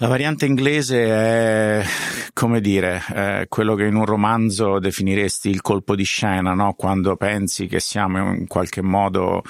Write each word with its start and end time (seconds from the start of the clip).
La 0.00 0.06
variante 0.06 0.46
inglese 0.46 1.06
è, 1.06 1.84
come 2.32 2.60
dire, 2.60 3.02
è 3.12 3.46
quello 3.48 3.74
che 3.74 3.84
in 3.84 3.96
un 3.96 4.04
romanzo 4.04 4.78
definiresti 4.78 5.48
il 5.48 5.60
colpo 5.60 5.96
di 5.96 6.04
scena, 6.04 6.54
no? 6.54 6.74
quando 6.74 7.16
pensi 7.16 7.66
che 7.66 7.80
siamo 7.80 8.32
in 8.32 8.46
qualche 8.46 8.80
modo 8.80 9.42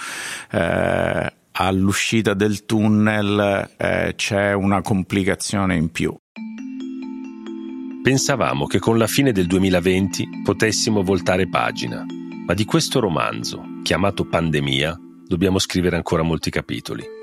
eh, 0.51 1.33
all'uscita 1.53 2.33
del 2.33 2.65
tunnel 2.65 3.75
eh, 3.77 4.15
c'è 4.17 4.55
una 4.55 4.81
complicazione 4.81 5.77
in 5.77 5.91
più. 5.91 6.17
Pensavamo 8.03 8.67
che 8.67 8.79
con 8.79 8.97
la 8.97 9.07
fine 9.07 9.33
del 9.33 9.47
2020 9.47 10.29
potessimo 10.45 11.03
voltare 11.03 11.47
pagina, 11.47 12.07
ma 12.47 12.55
di 12.55 12.65
questo 12.65 13.01
romanzo, 13.01 13.63
chiamato 13.83 14.25
Pandemia, 14.25 14.99
dobbiamo 15.27 15.59
scrivere 15.59 15.97
ancora 15.97 16.23
molti 16.23 16.49
capitoli. 16.49 17.18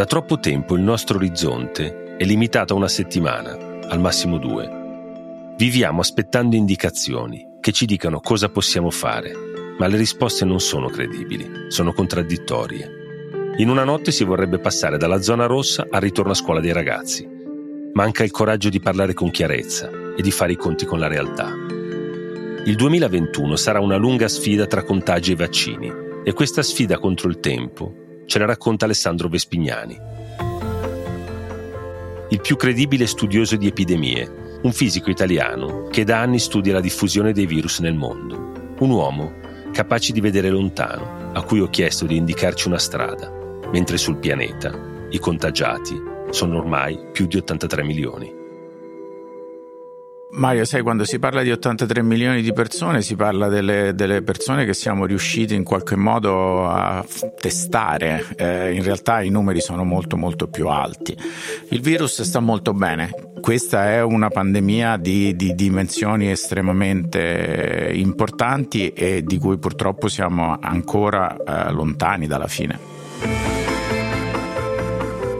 Da 0.00 0.06
troppo 0.06 0.38
tempo 0.38 0.76
il 0.76 0.80
nostro 0.80 1.18
orizzonte 1.18 2.16
è 2.16 2.24
limitato 2.24 2.72
a 2.72 2.76
una 2.78 2.88
settimana, 2.88 3.54
al 3.86 4.00
massimo 4.00 4.38
due. 4.38 4.66
Viviamo 5.58 6.00
aspettando 6.00 6.56
indicazioni 6.56 7.58
che 7.60 7.70
ci 7.70 7.84
dicano 7.84 8.20
cosa 8.20 8.48
possiamo 8.48 8.88
fare, 8.88 9.34
ma 9.78 9.86
le 9.88 9.98
risposte 9.98 10.46
non 10.46 10.58
sono 10.58 10.88
credibili, 10.88 11.46
sono 11.68 11.92
contraddittorie. 11.92 12.90
In 13.58 13.68
una 13.68 13.84
notte 13.84 14.10
si 14.10 14.24
vorrebbe 14.24 14.58
passare 14.58 14.96
dalla 14.96 15.20
zona 15.20 15.44
rossa 15.44 15.86
al 15.90 16.00
ritorno 16.00 16.32
a 16.32 16.34
scuola 16.34 16.60
dei 16.60 16.72
ragazzi. 16.72 17.28
Manca 17.92 18.24
il 18.24 18.30
coraggio 18.30 18.70
di 18.70 18.80
parlare 18.80 19.12
con 19.12 19.30
chiarezza 19.30 19.90
e 20.16 20.22
di 20.22 20.30
fare 20.30 20.52
i 20.52 20.56
conti 20.56 20.86
con 20.86 20.98
la 20.98 21.08
realtà. 21.08 21.52
Il 22.64 22.74
2021 22.74 23.54
sarà 23.54 23.80
una 23.80 23.96
lunga 23.96 24.28
sfida 24.28 24.64
tra 24.64 24.82
contagi 24.82 25.32
e 25.32 25.36
vaccini 25.36 25.92
e 26.24 26.32
questa 26.32 26.62
sfida 26.62 26.96
contro 26.96 27.28
il 27.28 27.38
tempo 27.38 27.99
ce 28.30 28.38
la 28.38 28.46
racconta 28.46 28.84
Alessandro 28.84 29.28
Vespignani. 29.28 30.00
Il 32.28 32.40
più 32.40 32.54
credibile 32.54 33.08
studioso 33.08 33.56
di 33.56 33.66
epidemie, 33.66 34.60
un 34.62 34.70
fisico 34.70 35.10
italiano 35.10 35.88
che 35.90 36.04
da 36.04 36.20
anni 36.20 36.38
studia 36.38 36.74
la 36.74 36.80
diffusione 36.80 37.32
dei 37.32 37.46
virus 37.46 37.80
nel 37.80 37.94
mondo. 37.94 38.74
Un 38.78 38.90
uomo 38.90 39.32
capace 39.72 40.12
di 40.12 40.20
vedere 40.20 40.48
lontano, 40.48 41.32
a 41.32 41.42
cui 41.42 41.58
ho 41.58 41.68
chiesto 41.70 42.06
di 42.06 42.14
indicarci 42.14 42.68
una 42.68 42.78
strada, 42.78 43.32
mentre 43.72 43.98
sul 43.98 44.18
pianeta 44.18 44.72
i 45.10 45.18
contagiati 45.18 46.00
sono 46.30 46.58
ormai 46.58 47.00
più 47.10 47.26
di 47.26 47.36
83 47.36 47.82
milioni. 47.82 48.39
Mario, 50.32 50.64
sai, 50.64 50.82
quando 50.82 51.04
si 51.04 51.18
parla 51.18 51.42
di 51.42 51.50
83 51.50 52.02
milioni 52.02 52.40
di 52.40 52.52
persone, 52.52 53.02
si 53.02 53.16
parla 53.16 53.48
delle, 53.48 53.94
delle 53.96 54.22
persone 54.22 54.64
che 54.64 54.74
siamo 54.74 55.04
riusciti 55.04 55.54
in 55.54 55.64
qualche 55.64 55.96
modo 55.96 56.68
a 56.68 57.04
testare. 57.40 58.24
Eh, 58.36 58.72
in 58.72 58.82
realtà 58.84 59.22
i 59.22 59.28
numeri 59.28 59.60
sono 59.60 59.82
molto 59.82 60.16
molto 60.16 60.46
più 60.46 60.68
alti. 60.68 61.16
Il 61.70 61.80
virus 61.80 62.22
sta 62.22 62.38
molto 62.38 62.72
bene. 62.72 63.10
Questa 63.40 63.90
è 63.90 64.02
una 64.02 64.28
pandemia 64.28 64.98
di, 64.98 65.34
di 65.34 65.54
dimensioni 65.54 66.30
estremamente 66.30 67.90
importanti 67.92 68.90
e 68.90 69.24
di 69.24 69.36
cui 69.36 69.58
purtroppo 69.58 70.06
siamo 70.06 70.56
ancora 70.60 71.36
eh, 71.36 71.72
lontani 71.72 72.28
dalla 72.28 72.48
fine. 72.48 72.78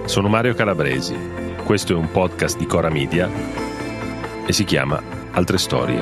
Sono 0.04 0.28
Mario 0.28 0.54
Calabresi. 0.54 1.14
Questo 1.62 1.92
è 1.92 1.96
un 1.96 2.10
podcast 2.10 2.58
di 2.58 2.66
Cora 2.66 2.90
Media 2.90 3.69
e 4.50 4.52
si 4.52 4.64
chiama 4.64 5.00
Altre 5.30 5.58
Storie. 5.58 6.00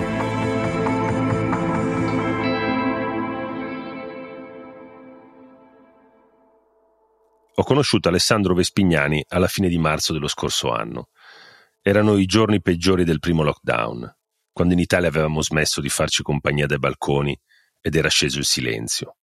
Ho 7.55 7.63
conosciuto 7.63 8.09
Alessandro 8.09 8.55
Vespignani 8.55 9.23
alla 9.29 9.49
fine 9.49 9.69
di 9.69 9.77
marzo 9.77 10.15
dello 10.15 10.29
scorso 10.29 10.71
anno. 10.71 11.11
Erano 11.83 12.17
i 12.17 12.25
giorni 12.25 12.63
peggiori 12.63 13.05
del 13.05 13.19
primo 13.19 13.43
lockdown, 13.43 14.17
quando 14.51 14.73
in 14.73 14.81
Italia 14.81 15.09
avevamo 15.09 15.43
smesso 15.43 15.83
di 15.83 15.91
farci 15.91 16.23
compagnia 16.23 16.67
dai 16.67 16.79
balconi 16.79 17.39
ed 17.83 17.97
era 17.97 18.09
sceso 18.09 18.39
il 18.39 18.47
silenzio. 18.47 19.19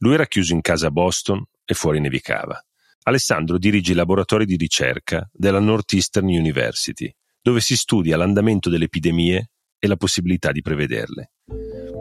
Lui 0.00 0.12
era 0.12 0.26
chiuso 0.26 0.52
in 0.52 0.60
casa 0.60 0.88
a 0.88 0.90
Boston 0.90 1.42
e 1.64 1.72
fuori 1.72 1.98
nevicava. 1.98 2.62
Alessandro 3.04 3.56
dirige 3.56 3.92
i 3.92 3.94
laboratori 3.94 4.44
di 4.44 4.56
ricerca 4.56 5.26
della 5.32 5.60
Northeastern 5.60 6.26
University, 6.26 7.10
dove 7.40 7.60
si 7.60 7.76
studia 7.76 8.16
l'andamento 8.16 8.68
delle 8.68 8.84
epidemie 8.84 9.50
e 9.78 9.86
la 9.86 9.96
possibilità 9.96 10.52
di 10.52 10.60
prevederle. 10.60 11.32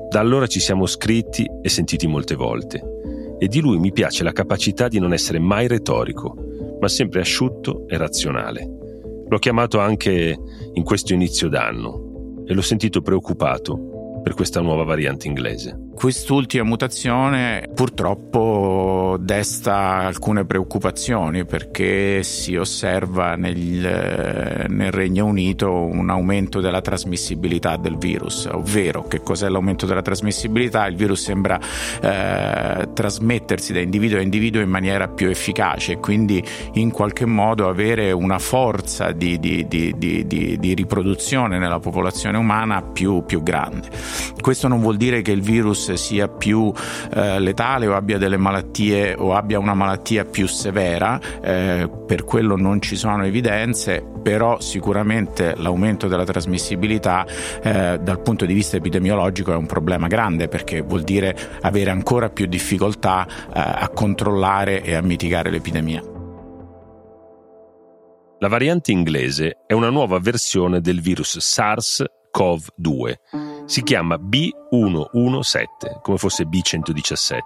Da 0.10 0.20
allora 0.20 0.48
ci 0.48 0.60
siamo 0.60 0.86
scritti 0.86 1.46
e 1.62 1.70
sentiti 1.70 2.08
molte 2.08 2.36
volte 2.36 2.82
e 3.40 3.48
di 3.48 3.60
lui 3.60 3.78
mi 3.78 3.92
piace 3.92 4.24
la 4.24 4.32
capacità 4.32 4.88
di 4.88 5.00
non 5.00 5.14
essere 5.14 5.40
mai 5.40 5.68
retorico, 5.68 6.78
ma 6.80 6.88
sempre 6.88 7.22
asciutto 7.22 7.88
e 7.88 7.98
razionale. 7.98 8.68
L'ho 9.28 9.38
chiamato 9.40 9.80
anche 9.80 10.38
in 10.74 10.84
questo 10.84 11.14
inizio 11.14 11.50
d'anno 11.50 12.44
e 12.48 12.54
l'ho 12.54 12.62
sentito 12.62 13.02
preoccupato 13.02 14.22
per 14.24 14.34
questa 14.34 14.62
nuova 14.62 14.84
variante 14.84 15.28
inglese. 15.28 15.87
Quest'ultima 15.98 16.64
mutazione 16.64 17.68
purtroppo 17.74 19.18
desta 19.20 19.96
alcune 20.06 20.46
preoccupazioni 20.46 21.44
perché 21.44 22.22
si 22.22 22.56
osserva 22.56 23.36
nel, 23.36 24.68
nel, 24.70 24.92
Regno 24.92 25.26
Unito 25.26 25.74
un 25.74 26.12
aumento 26.12 26.62
della 26.62 26.82
trasmissibilità 26.82 27.78
del 27.78 27.98
virus, 27.98 28.46
ovvero 28.46 29.08
che 29.08 29.24
cos'è 29.24 29.50
l'aumento 29.50 29.88
della 29.88 30.04
trasmissibilità? 30.04 30.86
Il 30.86 30.96
virus 30.96 31.24
sembra 31.24 31.60
eh, 32.00 32.90
trasmettersi 32.94 33.74
da 33.74 33.80
individuo 33.80 34.20
a 34.20 34.22
individuo 34.22 34.62
in 34.62 34.70
maniera 34.70 35.08
più 35.08 35.30
efficace 35.30 35.98
quindi 35.98 36.44
in 36.74 36.92
qualche 36.92 37.26
modo 37.26 37.68
avere 37.68 38.12
una 38.12 38.38
forza 38.38 39.14
di, 39.14 39.40
di, 39.40 39.66
di, 39.68 39.96
di 39.98 40.74
riproduzione 40.76 41.58
nella 41.58 41.80
popolazione 41.80 42.38
umana 42.38 42.84
più, 42.84 43.24
più 43.26 43.42
grande. 43.42 43.90
Questo 44.40 44.68
non 44.68 44.80
vuol 44.80 44.98
dire 44.98 45.24
che 45.24 45.32
il 45.32 45.42
virus 45.42 45.86
sia 45.96 46.28
più 46.28 46.72
eh, 47.14 47.40
letale 47.40 47.88
o 47.88 47.96
abbia 47.96 48.18
delle 48.18 48.38
malattie 48.38 49.16
o 49.18 49.34
abbia 49.34 49.60
una 49.60 49.74
malattia 49.74 50.26
più 50.26 50.48
severa, 50.48 51.20
eh, 51.42 51.90
per 52.06 52.24
quello 52.24 52.56
non 52.56 52.82
ci 52.82 52.96
sono 52.96 53.24
evidenze, 53.24 54.04
però 54.22 54.60
sicuramente 54.60 55.54
l'aumento 55.56 56.08
della 56.08 56.26
trasmissibilità 56.26 57.26
eh, 57.62 58.00
dal 58.02 58.22
punto 58.22 58.46
di 58.46 58.54
vista 58.54 58.78
epidemiologico 58.78 59.52
è 59.52 59.56
un 59.56 59.66
problema 59.66 60.08
grande 60.08 60.48
perché 60.48 60.82
vuol 60.82 61.04
dire 61.04 61.36
avere 61.62 61.92
ancora 61.92 62.30
più 62.30 62.46
difficoltà 62.46 63.26
eh, 63.26 63.52
a 63.54 63.90
controllare 63.94 64.82
e 64.82 64.96
a 64.96 65.02
mitigare 65.02 65.50
l'epidemia. 65.50 66.16
La 68.40 68.50
variante 68.50 68.92
inglese 68.92 69.64
è 69.66 69.74
una 69.74 69.90
nuova 69.90 70.20
versione 70.20 70.80
del 70.80 71.02
virus 71.02 71.40
SARS-CoV-2 71.40 73.47
si 73.68 73.84
chiama 73.84 74.16
B117, 74.16 76.02
come 76.02 76.18
fosse 76.18 76.46
B117, 76.46 77.40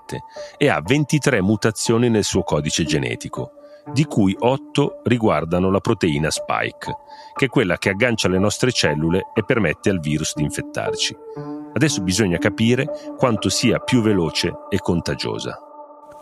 e 0.58 0.70
ha 0.70 0.80
23 0.82 1.42
mutazioni 1.42 2.09
nel 2.09 2.24
suo 2.24 2.44
codice 2.44 2.86
genetico, 2.86 3.54
di 3.92 4.06
cui 4.06 4.36
8 4.38 5.02
riguardano 5.04 5.72
la 5.72 5.80
proteina 5.80 6.30
spike, 6.30 6.96
che 7.36 7.46
è 7.46 7.50
quella 7.50 7.78
che 7.78 7.90
aggancia 7.90 8.30
le 8.30 8.38
nostre 8.38 8.72
cellule 8.72 9.31
e 9.34 9.44
permette 9.44 9.90
al 9.90 10.00
virus 10.00 10.36
di 10.36 10.44
infettarci. 10.44 11.18
Adesso 11.74 12.02
bisogna 12.04 12.38
capire 12.38 12.88
quanto 13.18 13.50
sia 13.50 13.80
più 13.80 14.02
veloce 14.02 14.54
e 14.70 14.78
contagiosa 14.78 15.66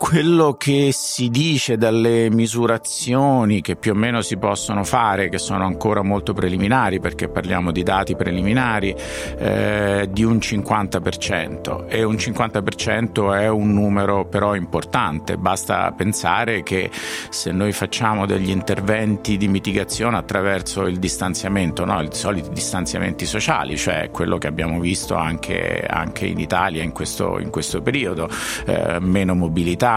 quello 0.00 0.54
che 0.54 0.92
si 0.94 1.28
dice 1.28 1.76
dalle 1.76 2.30
misurazioni 2.30 3.60
che 3.60 3.76
più 3.76 3.92
o 3.92 3.94
meno 3.94 4.22
si 4.22 4.38
possono 4.38 4.82
fare, 4.82 5.28
che 5.28 5.36
sono 5.36 5.66
ancora 5.66 6.00
molto 6.00 6.32
preliminari 6.32 7.00
perché 7.00 7.28
parliamo 7.28 7.70
di 7.70 7.82
dati 7.82 8.16
preliminari, 8.16 8.96
eh, 9.36 10.08
di 10.10 10.24
un 10.24 10.38
50% 10.38 11.86
e 11.86 12.02
un 12.02 12.14
50% 12.14 13.38
è 13.38 13.48
un 13.48 13.74
numero 13.74 14.24
però 14.24 14.54
importante, 14.54 15.36
basta 15.36 15.92
pensare 15.92 16.62
che 16.62 16.90
se 17.28 17.52
noi 17.52 17.72
facciamo 17.72 18.24
degli 18.24 18.48
interventi 18.48 19.36
di 19.36 19.48
mitigazione 19.48 20.16
attraverso 20.16 20.86
il 20.86 20.98
distanziamento, 20.98 21.84
no? 21.84 22.00
i 22.00 22.08
soliti 22.12 22.48
distanziamenti 22.48 23.26
sociali, 23.26 23.76
cioè 23.76 24.08
quello 24.10 24.38
che 24.38 24.46
abbiamo 24.46 24.80
visto 24.80 25.14
anche, 25.14 25.84
anche 25.86 26.24
in 26.24 26.40
Italia 26.40 26.82
in 26.82 26.92
questo, 26.92 27.38
in 27.38 27.50
questo 27.50 27.82
periodo, 27.82 28.30
eh, 28.64 28.96
meno 28.98 29.34
mobilità, 29.34 29.88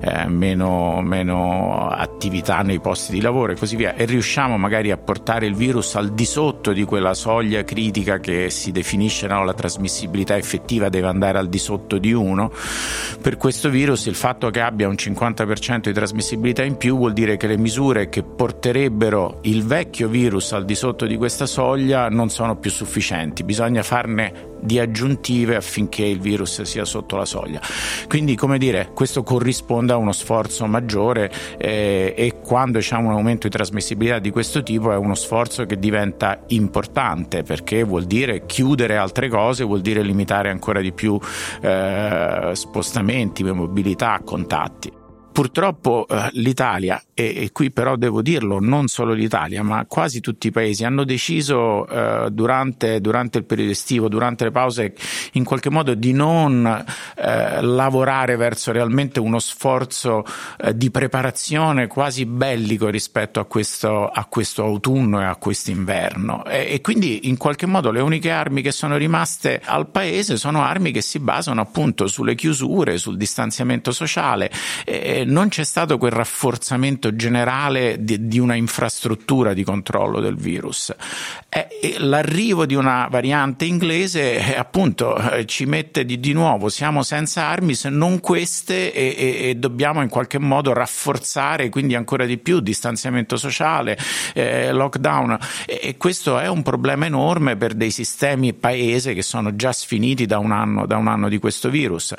eh, 0.00 0.26
meno, 0.28 1.00
meno 1.02 1.88
attività 1.88 2.60
nei 2.62 2.80
posti 2.80 3.12
di 3.12 3.20
lavoro 3.20 3.52
e 3.52 3.56
così 3.56 3.76
via, 3.76 3.94
e 3.94 4.04
riusciamo 4.04 4.56
magari 4.56 4.90
a 4.90 4.96
portare 4.96 5.46
il 5.46 5.54
virus 5.54 5.94
al 5.94 6.12
di 6.12 6.24
sotto 6.24 6.72
di 6.72 6.84
quella 6.84 7.14
soglia 7.14 7.64
critica 7.64 8.18
che 8.18 8.50
si 8.50 8.72
definisce 8.72 9.26
no, 9.26 9.44
la 9.44 9.54
trasmissibilità 9.54 10.36
effettiva 10.36 10.88
deve 10.88 11.08
andare 11.08 11.38
al 11.38 11.48
di 11.48 11.58
sotto 11.58 11.98
di 11.98 12.12
1, 12.12 12.52
per 13.20 13.36
questo 13.36 13.68
virus 13.68 14.06
il 14.06 14.14
fatto 14.14 14.50
che 14.50 14.60
abbia 14.60 14.88
un 14.88 14.94
50% 14.94 15.80
di 15.80 15.92
trasmissibilità 15.92 16.62
in 16.62 16.76
più 16.76 16.96
vuol 16.96 17.12
dire 17.12 17.36
che 17.36 17.46
le 17.46 17.58
misure 17.58 18.08
che 18.08 18.22
porterebbero 18.22 19.38
il 19.42 19.64
vecchio 19.64 20.08
virus 20.08 20.52
al 20.52 20.64
di 20.64 20.74
sotto 20.74 21.06
di 21.06 21.16
questa 21.16 21.46
soglia 21.46 22.08
non 22.08 22.28
sono 22.30 22.56
più 22.56 22.70
sufficienti, 22.70 23.44
bisogna 23.44 23.82
farne 23.82 24.51
di 24.62 24.78
aggiuntive 24.78 25.56
affinché 25.56 26.04
il 26.04 26.20
virus 26.20 26.62
sia 26.62 26.84
sotto 26.84 27.16
la 27.16 27.24
soglia. 27.24 27.60
Quindi, 28.08 28.36
come 28.36 28.58
dire, 28.58 28.90
questo 28.94 29.22
corrisponde 29.22 29.92
a 29.92 29.96
uno 29.96 30.12
sforzo 30.12 30.66
maggiore 30.66 31.30
eh, 31.58 32.14
e 32.16 32.40
quando 32.40 32.78
c'è 32.78 32.96
un 32.96 33.10
aumento 33.10 33.48
di 33.48 33.54
trasmissibilità 33.54 34.18
di 34.18 34.30
questo 34.30 34.62
tipo 34.62 34.92
è 34.92 34.96
uno 34.96 35.14
sforzo 35.14 35.64
che 35.66 35.78
diventa 35.78 36.44
importante 36.48 37.42
perché 37.42 37.82
vuol 37.82 38.04
dire 38.04 38.46
chiudere 38.46 38.96
altre 38.96 39.28
cose, 39.28 39.64
vuol 39.64 39.80
dire 39.80 40.02
limitare 40.02 40.50
ancora 40.50 40.80
di 40.80 40.92
più 40.92 41.18
eh, 41.60 42.50
spostamenti, 42.54 43.42
mobilità, 43.42 44.20
contatti. 44.24 45.00
Purtroppo 45.32 46.06
eh, 46.08 46.28
l'Italia, 46.32 47.02
e, 47.14 47.34
e, 47.36 47.52
qui 47.52 47.70
però 47.70 47.96
devo 47.96 48.22
dirlo, 48.22 48.58
non 48.58 48.88
solo 48.88 49.12
l'Italia, 49.12 49.62
ma 49.62 49.84
quasi 49.86 50.20
tutti 50.20 50.48
i 50.48 50.50
paesi 50.50 50.84
hanno 50.84 51.04
deciso 51.04 51.86
eh, 51.86 52.30
durante, 52.30 53.00
durante, 53.00 53.38
il 53.38 53.44
periodo 53.44 53.70
estivo, 53.70 54.08
durante 54.08 54.44
le 54.44 54.50
pause, 54.50 54.94
in 55.32 55.44
qualche 55.44 55.70
modo 55.70 55.94
di 55.94 56.12
non 56.12 56.66
eh, 57.16 57.62
lavorare 57.62 58.36
verso 58.36 58.72
realmente 58.72 59.20
uno 59.20 59.38
sforzo 59.38 60.24
eh, 60.58 60.76
di 60.76 60.90
preparazione 60.90 61.86
quasi 61.86 62.26
bellico 62.26 62.88
rispetto 62.88 63.40
a 63.40 63.44
questo, 63.44 64.08
a 64.08 64.24
questo 64.24 64.64
autunno 64.64 65.20
e 65.20 65.24
a 65.24 65.36
questo 65.36 65.70
inverno. 65.70 66.44
E, 66.46 66.68
e, 66.70 66.80
quindi 66.80 67.28
in 67.28 67.36
qualche 67.36 67.66
modo 67.66 67.90
le 67.90 68.00
uniche 68.00 68.30
armi 68.30 68.62
che 68.62 68.72
sono 68.72 68.96
rimaste 68.96 69.60
al 69.62 69.88
paese 69.88 70.36
sono 70.36 70.62
armi 70.62 70.92
che 70.92 71.02
si 71.02 71.18
basano 71.18 71.60
appunto 71.60 72.06
sulle 72.06 72.34
chiusure, 72.34 72.96
sul 72.98 73.16
distanziamento 73.16 73.92
sociale 73.92 74.50
non 75.24 75.48
c'è 75.48 75.64
stato 75.64 75.98
quel 75.98 76.12
rafforzamento 76.12 77.10
generale 77.16 77.96
di, 78.00 78.26
di 78.26 78.38
una 78.38 78.54
infrastruttura 78.54 79.52
di 79.52 79.64
controllo 79.64 80.20
del 80.20 80.36
virus. 80.36 80.94
E, 81.48 81.96
l'arrivo 81.98 82.66
di 82.66 82.74
una 82.74 83.08
variante 83.10 83.64
inglese 83.64 84.54
eh, 84.54 84.56
appunto 84.56 85.16
eh, 85.16 85.46
ci 85.46 85.66
mette 85.66 86.04
di, 86.04 86.18
di, 86.18 86.32
nuovo, 86.32 86.68
siamo 86.68 87.02
senza 87.02 87.44
armi 87.44 87.74
se 87.74 87.88
non 87.90 88.20
queste 88.20 88.92
e, 88.92 89.14
e, 89.16 89.48
e, 89.48 89.54
dobbiamo 89.54 90.02
in 90.02 90.08
qualche 90.08 90.38
modo 90.38 90.72
rafforzare 90.72 91.68
quindi 91.68 91.94
ancora 91.94 92.24
di 92.24 92.38
più 92.38 92.60
distanziamento 92.60 93.36
sociale, 93.36 93.98
eh, 94.34 94.72
lockdown 94.72 95.38
e, 95.66 95.96
questo 95.98 96.38
è 96.38 96.48
un 96.48 96.62
problema 96.62 97.06
enorme 97.06 97.56
per 97.56 97.74
dei 97.74 97.90
sistemi 97.90 98.54
paese 98.54 99.14
che 99.14 99.22
sono 99.22 99.54
già 99.54 99.72
sfiniti 99.72 100.26
da 100.26 100.38
un 100.38 100.52
anno, 100.52 100.86
da 100.86 100.96
un 100.96 101.08
anno 101.08 101.28
di 101.28 101.38
questo 101.38 101.68
virus. 101.68 102.14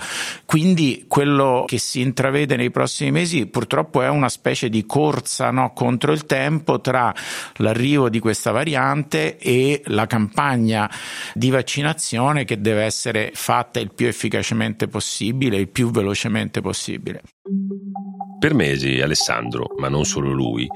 Quindi 0.46 1.06
quello 1.08 1.66
che 1.68 1.80
si 1.80 2.02
intravede 2.02 2.56
nei 2.56 2.70
prossimi 2.70 2.82
prossimi 2.94 3.12
mesi 3.12 3.46
purtroppo 3.46 4.02
è 4.02 4.10
una 4.10 4.30
specie 4.30 4.70
di 4.74 4.88
corsa 4.88 5.52
no, 5.52 5.72
contro 5.72 6.12
il 6.12 6.26
tempo 6.26 6.82
tra 6.82 7.14
l'arrivo 7.58 8.10
di 8.10 8.18
questa 8.18 8.50
variante 8.50 9.38
e 9.38 9.84
la 9.86 10.08
campagna 10.08 10.90
di 11.36 11.52
vaccinazione 11.52 12.44
che 12.44 12.60
deve 12.60 12.84
essere 12.84 13.30
fatta 13.36 13.80
il 13.80 13.94
più 13.94 14.08
efficacemente 14.08 14.88
possibile, 14.88 15.58
il 15.58 15.70
più 15.70 15.92
velocemente 15.92 16.60
possibile. 16.60 17.22
Per 18.40 18.54
mesi 18.56 19.00
Alessandro, 19.00 19.68
ma 19.78 19.90
non 19.90 20.06
solo 20.06 20.32
lui, 20.32 20.68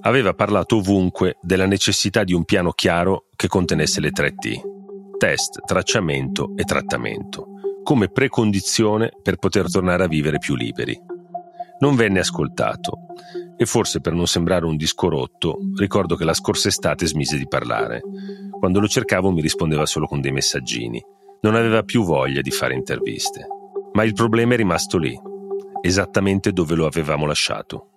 aveva 0.00 0.32
parlato 0.32 0.76
ovunque 0.76 1.36
della 1.42 1.66
necessità 1.66 2.24
di 2.24 2.32
un 2.32 2.44
piano 2.44 2.72
chiaro 2.72 3.26
che 3.36 3.46
contenesse 3.46 4.00
le 4.00 4.10
tre 4.10 4.34
T, 4.34 4.58
test, 5.18 5.60
tracciamento 5.66 6.54
e 6.56 6.64
trattamento, 6.64 7.48
come 7.82 8.08
precondizione 8.08 9.10
per 9.22 9.36
poter 9.36 9.70
tornare 9.70 10.04
a 10.04 10.08
vivere 10.08 10.38
più 10.38 10.56
liberi 10.56 11.12
non 11.80 11.96
venne 11.96 12.20
ascoltato 12.20 13.06
e 13.56 13.66
forse 13.66 14.00
per 14.00 14.12
non 14.12 14.26
sembrare 14.26 14.64
un 14.64 14.76
disco 14.76 15.08
rotto, 15.08 15.58
ricordo 15.76 16.16
che 16.16 16.24
la 16.24 16.34
scorsa 16.34 16.68
estate 16.68 17.06
smise 17.06 17.36
di 17.36 17.46
parlare. 17.46 18.00
Quando 18.50 18.80
lo 18.80 18.88
cercavo 18.88 19.30
mi 19.30 19.40
rispondeva 19.40 19.86
solo 19.86 20.06
con 20.06 20.20
dei 20.20 20.32
messaggini. 20.32 21.02
Non 21.42 21.54
aveva 21.54 21.82
più 21.82 22.04
voglia 22.04 22.40
di 22.40 22.50
fare 22.50 22.74
interviste. 22.74 23.46
Ma 23.92 24.02
il 24.04 24.12
problema 24.12 24.54
è 24.54 24.56
rimasto 24.56 24.98
lì, 24.98 25.16
esattamente 25.82 26.52
dove 26.52 26.74
lo 26.74 26.86
avevamo 26.86 27.26
lasciato. 27.26 27.90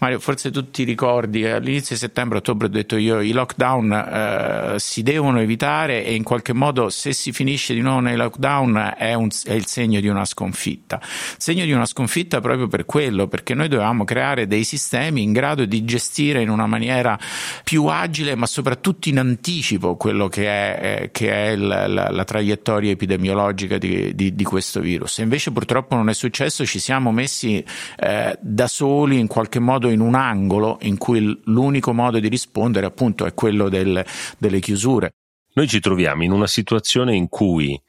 Mario, 0.00 0.18
forse 0.18 0.50
tu 0.50 0.70
ti 0.70 0.84
ricordi, 0.84 1.44
all'inizio 1.46 1.94
di 1.94 2.00
settembre-ottobre 2.00 2.68
ho 2.68 2.70
detto 2.70 2.96
io 2.96 3.20
i 3.20 3.32
lockdown 3.32 3.92
eh, 3.92 4.74
si 4.78 5.02
devono 5.02 5.40
evitare 5.40 6.06
e 6.06 6.14
in 6.14 6.22
qualche 6.22 6.54
modo 6.54 6.88
se 6.88 7.12
si 7.12 7.32
finisce 7.32 7.74
di 7.74 7.82
nuovo 7.82 8.00
nei 8.00 8.16
lockdown 8.16 8.94
è, 8.96 9.12
un, 9.12 9.28
è, 9.44 9.52
il 9.52 9.66
segno 9.66 10.00
di 10.00 10.08
una 10.08 10.24
sconfitta. 10.24 11.02
Segno 11.36 11.66
di 11.66 11.72
una 11.72 11.84
sconfitta 11.84 12.40
proprio 12.40 12.66
per 12.66 12.86
quello, 12.86 13.28
perché 13.28 13.52
noi 13.52 13.68
dovevamo 13.68 14.04
creare 14.04 14.46
dei 14.46 14.64
sistemi 14.64 15.22
in 15.22 15.32
grado 15.32 15.66
di 15.66 15.84
gestire 15.84 16.40
in 16.40 16.48
una 16.48 16.66
maniera 16.66 17.18
più 17.62 17.84
agile, 17.84 18.34
ma 18.36 18.46
soprattutto 18.46 19.10
in 19.10 19.18
anticipo 19.18 19.96
quello 19.96 20.28
che 20.28 20.46
è, 20.46 21.02
eh, 21.02 21.10
che 21.10 21.30
è 21.30 21.48
il, 21.50 21.66
la, 21.66 21.86
la, 21.86 22.24
traiettoria 22.24 22.90
epidemiologica 22.90 23.76
di, 23.76 24.14
di, 24.14 24.34
di, 24.34 24.44
questo 24.44 24.80
virus. 24.80 25.18
E 25.18 25.24
invece 25.24 25.50
purtroppo 25.50 25.94
non 25.94 26.08
è 26.08 26.14
successo, 26.14 26.64
ci 26.64 26.78
siamo 26.78 27.12
messi 27.12 27.62
eh, 27.98 28.38
da 28.40 28.66
soli 28.66 29.18
in 29.18 29.26
qualche 29.26 29.58
modo 29.58 29.88
in 29.90 30.00
un 30.00 30.14
angolo 30.14 30.78
in 30.82 30.96
cui 30.98 31.40
l'unico 31.44 31.92
modo 31.92 32.18
di 32.18 32.28
rispondere 32.28 32.86
appunto 32.86 33.26
è 33.26 33.34
quello 33.34 33.68
del, 33.68 34.04
delle 34.38 34.60
chiusure. 34.60 35.14
Noi 35.52 35.68
ci 35.68 35.80
troviamo 35.80 36.22
in 36.22 36.32
una 36.32 36.46
situazione 36.46 37.14
in 37.14 37.28
cui 37.28 37.80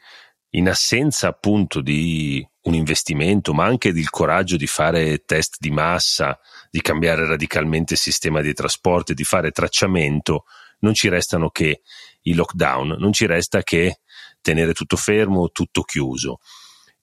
in 0.54 0.68
assenza 0.68 1.28
appunto 1.28 1.82
di 1.82 2.46
un 2.64 2.74
investimento, 2.74 3.54
ma 3.54 3.66
anche 3.66 3.94
del 3.94 4.10
coraggio 4.10 4.58
di 4.58 4.68
fare 4.68 5.24
test 5.26 5.58
di 5.60 5.72
massa, 5.72 6.40
di 6.70 6.82
cambiare 6.82 7.26
radicalmente 7.26 7.94
il 7.94 8.00
sistema 8.00 8.42
di 8.42 8.54
trasporto 8.54 9.12
e 9.12 9.16
di 9.16 9.24
fare 9.24 9.52
tracciamento, 9.52 10.46
non 10.80 10.94
ci 10.94 11.10
restano 11.10 11.50
che 11.50 11.82
i 12.24 12.34
lockdown, 12.34 12.96
non 13.00 13.14
ci 13.14 13.26
resta 13.26 13.64
che 13.64 14.02
tenere 14.42 14.74
tutto 14.74 14.98
fermo, 14.98 15.50
tutto 15.50 15.84
chiuso. 15.84 16.40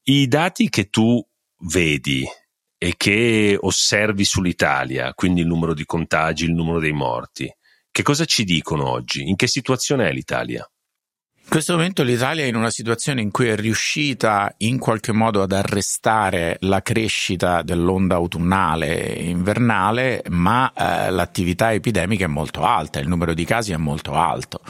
I 0.05 0.29
dati 0.29 0.69
che 0.69 0.89
tu 0.89 1.25
vedi 1.61 2.27
e 2.79 2.95
che 2.97 3.59
osservi 3.61 4.25
sull'Italia, 4.25 5.13
quindi 5.15 5.41
il 5.41 5.49
numero 5.49 5.75
di 5.75 5.85
contagi, 5.85 6.45
il 6.45 6.53
numero 6.53 6.79
dei 6.79 6.93
morti, 6.93 7.53
che 7.91 8.03
cosa 8.03 8.25
ci 8.25 8.45
dicono 8.45 8.89
oggi? 8.89 9.29
In 9.29 9.35
che 9.35 9.49
situazione 9.49 10.09
è 10.09 10.13
l'Italia? 10.13 10.69
In 11.49 11.55
questo 11.55 11.77
momento 11.77 12.03
l'Italia 12.03 12.45
è 12.45 12.47
in 12.47 12.57
una 12.57 12.69
situazione 12.69 13.23
in 13.23 13.31
cui 13.31 13.49
è 13.49 13.57
riuscita 13.57 14.53
in 14.59 14.79
qualche 14.79 15.13
modo 15.13 15.41
ad 15.41 15.53
arrestare 15.53 16.59
la 16.61 16.83
crescita 16.83 17.63
dell'onda 17.63 18.17
autunnale 18.17 19.17
e 19.17 19.31
invernale, 19.31 20.23
ma 20.29 20.71
eh, 20.75 21.11
l'attività 21.11 21.73
epidemica 21.73 22.27
è 22.27 22.29
molto 22.29 22.65
alta, 22.65 23.01
il 23.01 23.09
numero 23.09 23.33
di 23.33 23.47
casi 23.47 23.73
è 23.73 23.79
molto 23.79 24.13
alto. 24.13 24.61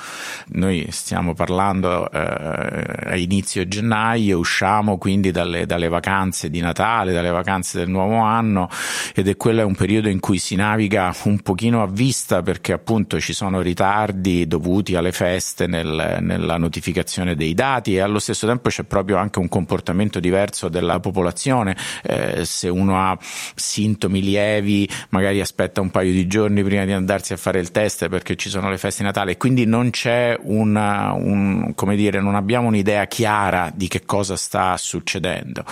Noi 0.51 0.87
stiamo 0.91 1.35
parlando 1.35 2.09
eh, 2.13 3.11
a 3.11 3.17
inizio 3.17 3.67
gennaio, 3.67 4.39
usciamo 4.39 4.99
quindi 4.99 5.33
dalle, 5.33 5.67
dalle, 5.67 5.89
vacanze 5.89 6.49
di 6.49 6.61
Natale, 6.61 7.13
dalle 7.13 7.31
vacanze 7.31 7.79
del 7.79 7.89
nuovo 7.89 8.19
anno 8.19 8.71
ed 9.17 9.27
è 9.27 9.37
quello 9.37 9.67
un 9.67 9.75
periodo 9.75 10.09
in 10.09 10.21
cui 10.21 10.39
si 10.39 10.55
naviga 10.55 11.13
un 11.25 11.41
pochino 11.41 11.83
a 11.83 11.89
vista 11.89 12.41
perché 12.41 12.73
appunto 12.73 13.19
ci 13.19 13.33
sono 13.33 13.61
ritardi 13.61 14.47
dovuti 14.47 14.95
alle 14.95 15.11
feste 15.11 15.67
nel, 15.67 16.19
nella 16.21 16.57
notificazione 16.69 17.35
dei 17.35 17.55
dati 17.55 17.95
e 17.95 18.01
allo 18.01 18.19
stesso 18.19 18.47
tempo 18.47 18.69
c'è 18.69 18.85
proprio 18.85 19.17
anche 19.17 19.39
un 19.39 19.49
comportamento 19.49 20.21
diverso 20.21 20.69
della 20.69 21.01
popolazione. 21.01 21.77
Eh, 22.03 22.45
se 22.45 22.69
uno 22.69 23.01
ha 23.01 23.19
sintomi 23.55 24.21
lievi, 24.21 24.89
magari 25.11 25.41
aspetta 25.41 25.81
un 25.81 25.91
paio 25.91 26.13
di 26.13 26.27
giorni 26.27 26.63
prima 26.63 26.85
di 26.85 26.93
andarsi 26.93 27.33
a 27.33 27.37
fare 27.37 27.59
il 27.59 27.71
test 27.71 28.09
perché 28.09 28.37
ci 28.37 28.51
sono 28.51 28.69
le 28.71 28.79
feste 28.79 29.01
di 29.01 29.07
Natale, 29.09 29.37
quindi 29.37 29.65
non 29.65 29.91
c'è 29.91 30.37
una, 30.43 31.13
un, 31.13 31.73
come 31.75 31.97
dire, 31.97 32.21
non 32.21 32.35
abbiamo 32.35 32.69
un'idea 32.69 33.07
chiara 33.07 33.73
di 33.75 33.89
che 33.89 34.05
cosa 34.05 34.37
sta 34.37 34.77
succedendo. 34.77 35.65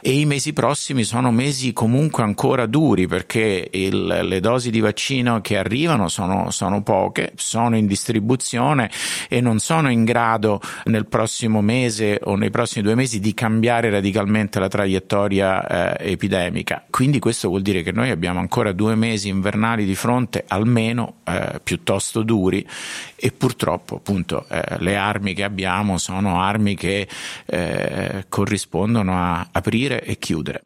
E 0.00 0.12
i 0.12 0.26
mesi 0.26 0.52
prossimi 0.52 1.04
sono 1.04 1.30
mesi 1.30 1.72
comunque 1.72 2.22
ancora 2.22 2.66
duri 2.66 3.06
perché 3.06 3.68
il, 3.72 4.04
le 4.04 4.40
dosi 4.40 4.70
di 4.70 4.80
vaccino 4.80 5.40
che 5.40 5.56
arrivano 5.56 6.08
sono, 6.08 6.50
sono 6.50 6.82
poche, 6.82 7.32
sono 7.36 7.76
in 7.76 7.86
distribuzione 7.86 8.90
e 9.28 9.40
non 9.40 9.58
sono 9.58 9.90
in 9.90 10.04
grado 10.04 10.41
grado 10.42 10.60
nel 10.84 11.06
prossimo 11.06 11.60
mese 11.60 12.18
o 12.24 12.34
nei 12.34 12.50
prossimi 12.50 12.82
due 12.82 12.96
mesi 12.96 13.20
di 13.20 13.32
cambiare 13.32 13.90
radicalmente 13.90 14.58
la 14.58 14.68
traiettoria 14.68 15.96
eh, 15.96 16.10
epidemica. 16.10 16.84
Quindi 16.90 17.20
questo 17.20 17.48
vuol 17.48 17.62
dire 17.62 17.82
che 17.82 17.92
noi 17.92 18.10
abbiamo 18.10 18.40
ancora 18.40 18.72
due 18.72 18.96
mesi 18.96 19.28
invernali 19.28 19.84
di 19.84 19.94
fronte 19.94 20.44
almeno 20.48 21.20
eh, 21.24 21.60
piuttosto 21.62 22.22
duri 22.22 22.66
e 23.14 23.30
purtroppo 23.30 23.96
appunto 23.96 24.44
eh, 24.48 24.78
le 24.78 24.96
armi 24.96 25.34
che 25.34 25.44
abbiamo 25.44 25.98
sono 25.98 26.40
armi 26.40 26.74
che 26.74 27.08
eh, 27.46 28.24
corrispondono 28.28 29.16
a 29.16 29.48
aprire 29.52 30.02
e 30.02 30.18
chiudere. 30.18 30.62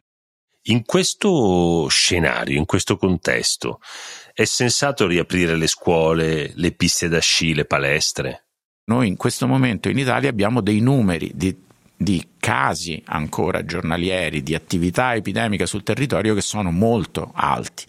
In 0.69 0.83
questo 0.83 1.87
scenario, 1.87 2.57
in 2.57 2.65
questo 2.65 2.97
contesto, 2.97 3.79
è 4.33 4.43
sensato 4.43 5.07
riaprire 5.07 5.55
le 5.55 5.67
scuole, 5.67 6.51
le 6.55 6.71
piste 6.73 7.07
da 7.07 7.19
sci, 7.19 7.53
le 7.53 7.63
palestre? 7.63 8.46
Noi 8.89 9.09
in 9.09 9.17
questo 9.17 9.47
momento 9.47 9.89
in 9.89 9.97
Italia 9.97 10.29
abbiamo 10.29 10.61
dei 10.61 10.79
numeri 10.79 11.29
di, 11.35 11.53
di 11.93 12.25
casi 12.39 13.01
ancora 13.07 13.65
giornalieri 13.65 14.41
di 14.41 14.55
attività 14.55 15.13
epidemica 15.13 15.65
sul 15.65 15.83
territorio 15.83 16.33
che 16.33 16.39
sono 16.39 16.71
molto 16.71 17.31
alti 17.35 17.83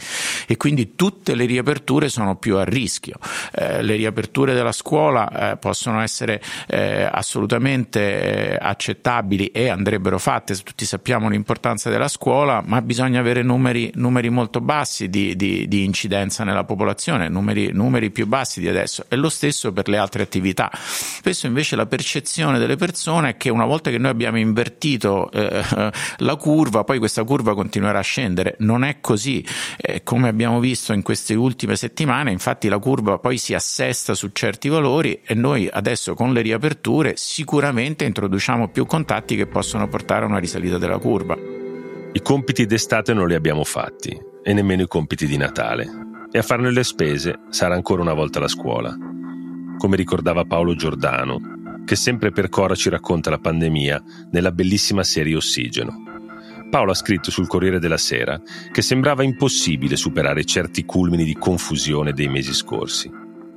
e 0.51 0.57
quindi 0.57 0.95
tutte 0.95 1.35
le 1.35 1.45
riaperture 1.45 2.09
sono 2.09 2.37
più 2.37 2.57
a 2.57 2.65
rischio. 2.65 3.19
Eh, 3.53 3.83
le 3.83 3.97
riaperture 3.97 4.55
della 4.55 4.73
scuola 4.73 5.53
eh, 5.53 5.57
possono 5.59 6.01
essere 6.01 6.41
eh, 6.67 7.03
assolutamente 7.03 8.55
eh, 8.55 8.59
accettabili 8.59 9.49
e 9.49 9.69
andrebbero 9.69 10.19
fatte, 10.19 10.57
tutti 10.57 10.87
sappiamo 10.87 11.29
l'importanza 11.29 11.91
della 11.91 12.09
scuola, 12.09 12.63
ma 12.65 12.81
bisogna 12.81 13.21
avere 13.21 13.43
numeri, 13.43 13.93
numeri 13.97 14.31
molto 14.31 14.63
bassi 14.63 15.11
di, 15.11 15.37
di, 15.37 15.69
di, 15.69 15.85
incidenza 15.85 16.45
nella 16.45 16.65
popolazione, 16.65 17.29
numeri, 17.29 17.71
numeri 17.73 18.11
più 18.11 18.27
bassi 18.27 18.61
di 18.61 18.69
adesso 18.69 19.05
e 19.09 19.17
lo 19.17 19.29
stesso 19.29 19.71
per 19.73 19.89
le 19.89 19.99
altre 19.99 20.23
attività. 20.23 20.71
Spesso 20.73 21.47
invece 21.47 21.77
la 21.77 21.85
percezione 21.85 22.59
delle 22.59 22.77
persone 22.77 23.31
è 23.31 23.37
che 23.37 23.51
una 23.51 23.67
volta 23.67 23.91
che 23.91 23.99
noi 23.99 24.11
abbiamo 24.11 24.39
invertito 24.39 25.31
eh, 25.31 25.63
la 26.17 26.37
curva, 26.37 26.85
poi 26.85 26.99
questa 26.99 27.23
curva 27.25 27.55
continuerà 27.55 27.99
a 27.99 28.03
scendere. 28.03 28.57
Non 28.61 28.83
è 28.83 29.01
così. 29.01 29.45
Eh, 29.77 30.03
come 30.03 30.29
abbiamo 30.29 30.38
visto 30.61 30.93
in 30.93 31.03
queste 31.03 31.35
ultime 31.35 31.75
settimane, 31.75 32.31
infatti 32.31 32.69
la 32.69 32.79
curva 32.79 33.19
poi 33.19 33.39
si 33.39 33.55
assesta 33.55 34.15
su 34.15 34.31
certi 34.33 34.69
valori 34.69 35.21
e 35.25 35.35
noi 35.35 35.69
adesso 35.71 36.15
con 36.15 36.33
le 36.33 36.43
riaperture 36.43 37.15
sicuramente 37.17 38.05
introduciamo 38.05 38.69
più 38.69 38.87
contatti 38.87 39.35
che 39.35 39.47
possono 39.47 39.89
portare 39.89 40.25
a 40.25 40.29
una 40.29 40.39
risalita 40.39 40.79
della 40.79 40.99
curva. 40.99 41.37
I 42.13 42.23
compiti 42.23 42.67
d'estate 42.67 43.13
non 43.13 43.27
li 43.27 43.35
abbiamo 43.35 43.65
fatti 43.65 44.17
e 44.43 44.53
nemmeno 44.53 44.83
i 44.83 44.87
compiti 44.89 45.27
di 45.27 45.37
Natale. 45.37 45.87
E 46.31 46.39
a 46.39 46.43
farne 46.43 46.71
le 46.71 46.85
spese 46.85 47.41
sarà 47.51 47.75
ancora 47.75 48.03
una 48.03 48.15
volta 48.15 48.39
la 48.39 48.49
scuola. 48.49 48.97
Come 49.77 49.97
ricordava 49.97 50.45
Paolo 50.45 50.75
Giordano, 50.75 51.83
che 51.85 51.97
sempre 51.97 52.31
per 52.31 52.49
Cora 52.49 52.75
ci 52.75 52.91
racconta 52.91 53.31
la 53.31 53.39
pandemia 53.39 54.03
nella 54.31 54.53
bellissima 54.53 55.03
serie 55.03 55.37
Ossigeno. 55.37 56.08
Paolo 56.69 56.91
ha 56.91 56.95
scritto 56.95 57.31
sul 57.31 57.47
Corriere 57.47 57.79
della 57.79 57.97
Sera 57.97 58.41
che 58.71 58.83
sembrava 58.83 59.23
impossibile 59.23 59.97
superare 59.97 60.45
certi 60.45 60.85
culmini 60.85 61.25
di 61.25 61.35
confusione 61.35 62.13
dei 62.13 62.29
mesi 62.29 62.53
scorsi. 62.53 63.11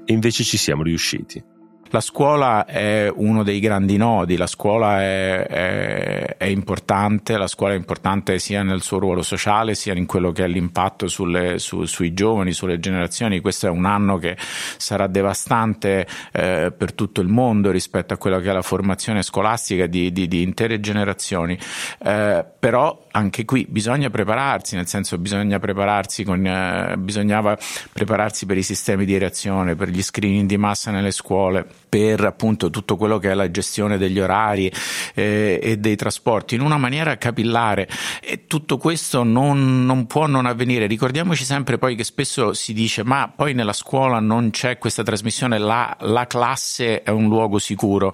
E 0.06 0.13
invece 0.13 0.44
ci 0.44 0.58
siamo 0.58 0.84
riusciti. 0.84 1.44
La 1.93 2.00
scuola 2.00 2.63
è 2.63 3.12
uno 3.13 3.43
dei 3.43 3.60
grandi 3.60 3.98
nodi, 3.98 4.38
la 4.38 4.48
scuola 4.48 5.01
è, 5.01 5.45
è, 5.45 6.36
è, 6.38 6.45
importante, 6.45 7.36
la 7.36 7.48
scuola 7.48 7.74
è 7.74 7.75
importante 7.75 8.39
sia 8.39 8.63
nel 8.63 8.81
suo 8.81 8.98
ruolo 8.98 9.21
sociale 9.21 9.75
sia 9.75 9.93
in 9.93 10.05
quello 10.05 10.31
che 10.31 10.45
è 10.45 10.48
l'impatto 10.48 11.10
sulle, 11.10 11.60
su, 11.60 11.83
sui 11.83 12.13
giovani, 12.13 12.53
sulle 12.53 12.79
generazioni. 12.79 13.41
Questo 13.41 13.67
è 13.67 13.69
un 13.69 13.83
anno 13.83 14.17
che 14.19 14.38
sarà 14.77 15.07
devastante 15.07 16.07
eh, 16.31 16.71
per 16.71 16.93
tutto 16.93 17.19
il 17.19 17.27
mondo 17.27 17.71
rispetto 17.71 18.13
a 18.13 18.17
quella 18.17 18.39
che 18.39 18.51
è 18.51 18.53
la 18.53 18.62
formazione 18.62 19.21
scolastica 19.21 19.86
di, 19.86 20.13
di, 20.13 20.29
di 20.29 20.43
intere 20.43 20.79
generazioni. 20.79 21.60
Eh, 22.01 22.45
però 22.57 23.07
anche 23.12 23.43
qui 23.43 23.65
bisogna 23.67 24.10
prepararsi, 24.10 24.77
nel 24.77 24.88
senso 24.88 25.17
bisogna 25.17 25.60
prepararsi 25.60 26.24
con, 26.24 26.45
eh, 26.45 26.95
bisognava 26.98 27.57
prepararsi 27.91 28.45
per 28.45 28.55
i 28.55 28.63
sistemi 28.63 29.03
di 29.03 29.17
reazione, 29.17 29.75
per 29.75 29.89
gli 29.89 30.01
screening 30.01 30.48
di 30.48 30.55
massa 30.55 30.91
nelle 30.91 31.12
scuole 31.12 31.80
per 31.91 32.24
appunto 32.24 32.69
tutto 32.69 32.95
quello 32.95 33.17
che 33.17 33.31
è 33.31 33.33
la 33.33 33.51
gestione 33.51 33.98
degli 33.98 34.17
orari 34.17 34.71
eh, 35.13 35.60
e 35.62 35.77
dei 35.77 35.98
trasporti 35.98 36.55
in 36.55 36.62
una 36.62 36.77
maniera 36.77 37.17
capillare 37.17 37.86
e 38.21 38.45
tutto 38.48 38.77
questo 38.77 39.24
non, 39.24 39.83
non, 39.83 40.07
può 40.07 40.25
non 40.25 40.45
avvenire. 40.45 40.88
Ricordiamoci 40.88 41.43
sempre 41.43 41.77
poi 41.77 41.95
che 41.95 42.05
spesso 42.05 42.53
si 42.53 42.71
dice 42.71 43.03
ma 43.03 43.29
poi 43.36 43.53
nella 43.53 43.74
scuola 43.74 44.21
non 44.21 44.51
c'è 44.51 44.77
questa 44.77 45.03
trasmissione, 45.03 45.57
la, 45.57 45.93
la 46.00 46.27
classe 46.27 47.03
è 47.03 47.10
un 47.10 47.27
luogo 47.27 47.60
sicuro. 47.60 48.13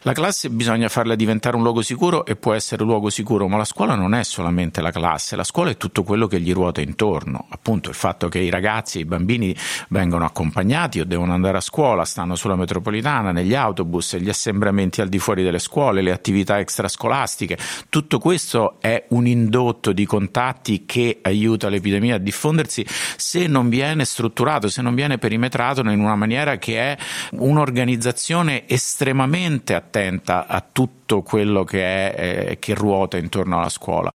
La 0.00 0.14
classe 0.14 0.48
bisogna 0.48 0.88
farla 0.88 1.14
diventare 1.14 1.56
un 1.56 1.62
luogo 1.62 1.82
sicuro 1.82 2.24
e 2.24 2.36
può 2.36 2.54
essere 2.54 2.84
un 2.84 2.88
luogo 2.88 3.10
sicuro, 3.10 3.46
ma 3.48 3.58
la 3.58 3.66
scuola 3.66 3.96
non 3.96 4.14
è 4.14 4.22
solamente 4.24 4.80
la 4.80 4.90
classe, 4.90 5.36
la 5.36 5.44
scuola 5.44 5.68
è 5.68 5.76
tutto 5.76 6.04
quello 6.04 6.26
che 6.26 6.40
gli 6.40 6.54
ruota 6.54 6.80
intorno, 6.80 7.44
appunto 7.50 7.90
il 7.90 7.96
fatto 7.96 8.28
che 8.28 8.38
i 8.38 8.48
ragazzi 8.48 8.96
e 8.96 9.00
i 9.02 9.04
bambini 9.04 9.54
vengono 9.90 10.24
accompagnati 10.24 11.00
o 11.00 11.04
devono 11.04 11.34
andare 11.34 11.58
a 11.58 11.60
scuola, 11.60 12.06
stanno 12.06 12.34
sulla 12.34 12.56
metropolitana 12.56 13.08
metropolitana, 13.10 13.32
negli 13.32 13.54
autobus, 13.54 14.16
gli 14.16 14.28
assembramenti 14.28 15.00
al 15.00 15.08
di 15.08 15.18
fuori 15.18 15.42
delle 15.42 15.58
scuole, 15.58 16.02
le 16.02 16.12
attività 16.12 16.58
extrascolastiche. 16.58 17.58
Tutto 17.88 18.18
questo 18.18 18.76
è 18.80 19.04
un 19.08 19.26
indotto 19.26 19.92
di 19.92 20.06
contatti 20.06 20.84
che 20.86 21.18
aiuta 21.22 21.68
l'epidemia 21.68 22.16
a 22.16 22.18
diffondersi 22.18 22.86
se 23.16 23.46
non 23.46 23.68
viene 23.68 24.04
strutturato, 24.04 24.68
se 24.68 24.82
non 24.82 24.94
viene 24.94 25.18
perimetrato 25.18 25.80
in 25.80 26.00
una 26.00 26.14
maniera 26.14 26.56
che 26.58 26.78
è 26.78 26.98
un'organizzazione 27.32 28.68
estremamente 28.68 29.74
attenta 29.74 30.46
a 30.46 30.60
tutto 30.60 31.22
quello 31.22 31.64
che, 31.64 31.82
è, 31.82 32.50
eh, 32.50 32.58
che 32.58 32.74
ruota 32.74 33.16
intorno 33.16 33.58
alla 33.58 33.68
scuola. 33.68 34.10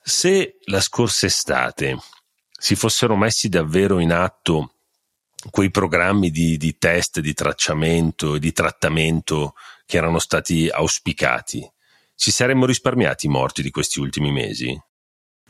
Se 0.00 0.56
la 0.66 0.80
scorsa 0.80 1.26
estate 1.26 1.96
si 2.50 2.74
fossero 2.74 3.16
messi 3.16 3.48
davvero 3.48 3.98
in 3.98 4.12
atto 4.12 4.72
quei 5.50 5.70
programmi 5.70 6.30
di, 6.30 6.56
di 6.56 6.76
test, 6.78 7.20
di 7.20 7.32
tracciamento 7.32 8.34
e 8.34 8.38
di 8.38 8.52
trattamento 8.52 9.54
che 9.86 9.96
erano 9.96 10.18
stati 10.18 10.68
auspicati, 10.68 11.66
ci 12.14 12.30
saremmo 12.30 12.66
risparmiati 12.66 13.26
i 13.26 13.30
morti 13.30 13.62
di 13.62 13.70
questi 13.70 14.00
ultimi 14.00 14.32
mesi? 14.32 14.76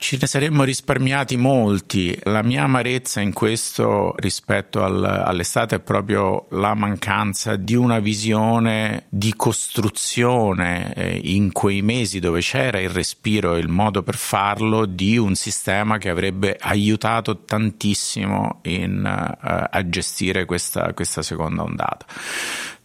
Ci 0.00 0.17
ne 0.21 0.28
saremmo 0.28 0.62
risparmiati 0.62 1.37
molti. 1.37 2.17
La 2.23 2.45
mia 2.45 2.62
amarezza 2.62 3.21
in 3.21 3.33
questo 3.33 4.14
rispetto 4.19 4.85
al, 4.85 5.05
all'estate 5.05 5.76
è 5.76 5.81
proprio 5.81 6.47
la 6.50 6.75
mancanza 6.75 7.57
di 7.57 7.75
una 7.75 7.99
visione 7.99 9.07
di 9.09 9.35
costruzione 9.35 10.95
eh, 10.95 11.21
in 11.25 11.50
quei 11.50 11.83
mesi 11.83 12.21
dove 12.21 12.40
c'era 12.40 12.78
il 12.78 12.90
respiro 12.90 13.57
e 13.57 13.59
il 13.59 13.69
modo 13.69 14.05
per 14.05 14.17
farlo 14.17 14.87
di 14.87 15.19
un 15.19 15.35
sistema 15.35 15.99
che 15.99 16.11
avrebbe 16.11 16.57
aiutato 16.61 17.43
tantissimo 17.43 18.61
in, 18.62 19.02
uh, 19.05 19.67
a 19.69 19.88
gestire 19.88 20.45
questa, 20.45 20.93
questa 20.95 21.23
seconda 21.23 21.64
ondata 21.64 22.07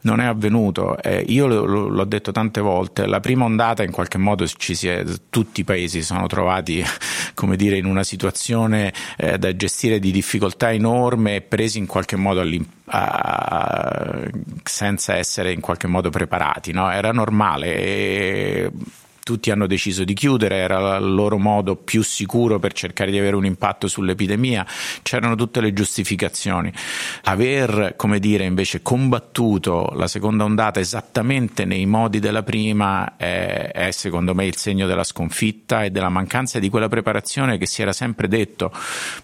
non 0.03 0.19
è 0.19 0.25
avvenuto. 0.25 0.97
Eh, 1.01 1.25
io 1.27 1.47
lo, 1.47 1.65
l'ho 1.65 2.03
detto 2.05 2.31
tante 2.31 2.61
volte, 2.61 3.05
la 3.05 3.19
prima 3.19 3.45
ondata 3.45 3.83
in 3.83 3.91
qualche 3.91 4.17
modo 4.17 4.47
ci 4.47 4.75
si 4.75 4.87
è, 4.87 5.03
tutti 5.29 5.61
i 5.61 5.63
paesi 5.63 5.99
si 5.99 6.05
sono 6.05 6.27
trovati 6.27 6.83
come 7.33 7.55
dire, 7.55 7.77
in 7.77 7.85
una 7.85 8.03
situazione 8.03 8.93
eh, 9.17 9.37
da 9.37 9.55
gestire 9.55 9.99
di 9.99 10.11
difficoltà 10.11 10.71
enorme 10.71 11.35
e 11.35 11.41
presi 11.41 11.77
in 11.77 11.85
qualche 11.85 12.15
modo 12.15 12.41
a, 12.85 14.21
senza 14.63 15.15
essere 15.15 15.51
in 15.51 15.59
qualche 15.59 15.87
modo 15.87 16.09
preparati. 16.09 16.71
No? 16.71 16.89
Era 16.91 17.11
normale. 17.11 17.75
E, 17.75 18.71
tutti 19.23 19.51
hanno 19.51 19.67
deciso 19.67 20.03
di 20.03 20.13
chiudere, 20.13 20.57
era 20.57 20.97
il 20.97 21.13
loro 21.13 21.37
modo 21.37 21.77
più 21.77 22.03
sicuro 22.03 22.59
per 22.59 22.73
cercare 22.73 23.09
di 23.09 23.17
avere 23.17 23.37
un 23.37 23.45
impatto 23.45 23.87
sull'epidemia, 23.87 24.65
c'erano 25.01 25.35
tutte 25.35 25.61
le 25.61 25.71
giustificazioni. 25.71 26.71
Aver, 27.23 27.93
come 27.95 28.19
dire, 28.19 28.43
invece 28.43 28.81
combattuto 28.81 29.91
la 29.95 30.07
seconda 30.07 30.43
ondata 30.43 30.81
esattamente 30.81 31.63
nei 31.63 31.85
modi 31.85 32.19
della 32.19 32.43
prima 32.43 33.15
è, 33.15 33.71
è 33.71 33.91
secondo 33.91 34.35
me 34.35 34.45
il 34.45 34.57
segno 34.57 34.87
della 34.87 35.05
sconfitta 35.05 35.85
e 35.85 35.89
della 35.89 36.09
mancanza 36.09 36.59
di 36.59 36.67
quella 36.67 36.89
preparazione 36.89 37.57
che 37.57 37.65
si 37.65 37.81
era 37.81 37.93
sempre 37.93 38.27
detto. 38.27 38.73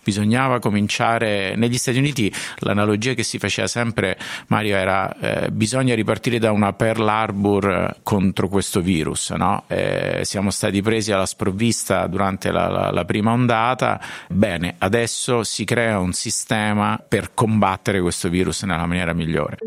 Bisognava 0.02 0.60
cominciare 0.60 1.56
negli 1.58 1.78
Stati 1.78 1.98
Uniti 1.98 2.34
l'analogia 2.60 3.14
che 3.14 3.24
si 3.24 3.38
faceva 3.38 3.68
sempre 3.68 4.18
Mario 4.48 4.78
era 4.78 5.14
eh, 5.20 5.52
bisogna 5.52 5.94
ripartire 5.94 6.40
da 6.40 6.52
una 6.52 6.72
Pearl 6.72 7.08
Harbor 7.08 7.98
contro 8.02 8.48
questo 8.48 8.80
virus, 8.80 9.32
no? 9.32 9.64
Eh, 9.68 9.89
siamo 10.24 10.52
stati 10.52 10.82
presi 10.82 11.12
alla 11.12 11.26
sprovvista 11.26 12.08
durante 12.08 12.52
la, 12.52 12.68
la, 12.68 12.92
la 12.92 13.06
prima 13.06 13.32
ondata. 13.32 14.00
Bene, 14.30 14.76
adesso 14.78 15.44
si 15.44 15.64
crea 15.66 16.00
un 16.00 16.14
sistema 16.14 17.02
per 17.06 17.34
combattere 17.34 18.02
questo 18.02 18.30
virus 18.30 18.64
nella 18.64 18.86
maniera 18.86 19.14
migliore. 19.14 19.58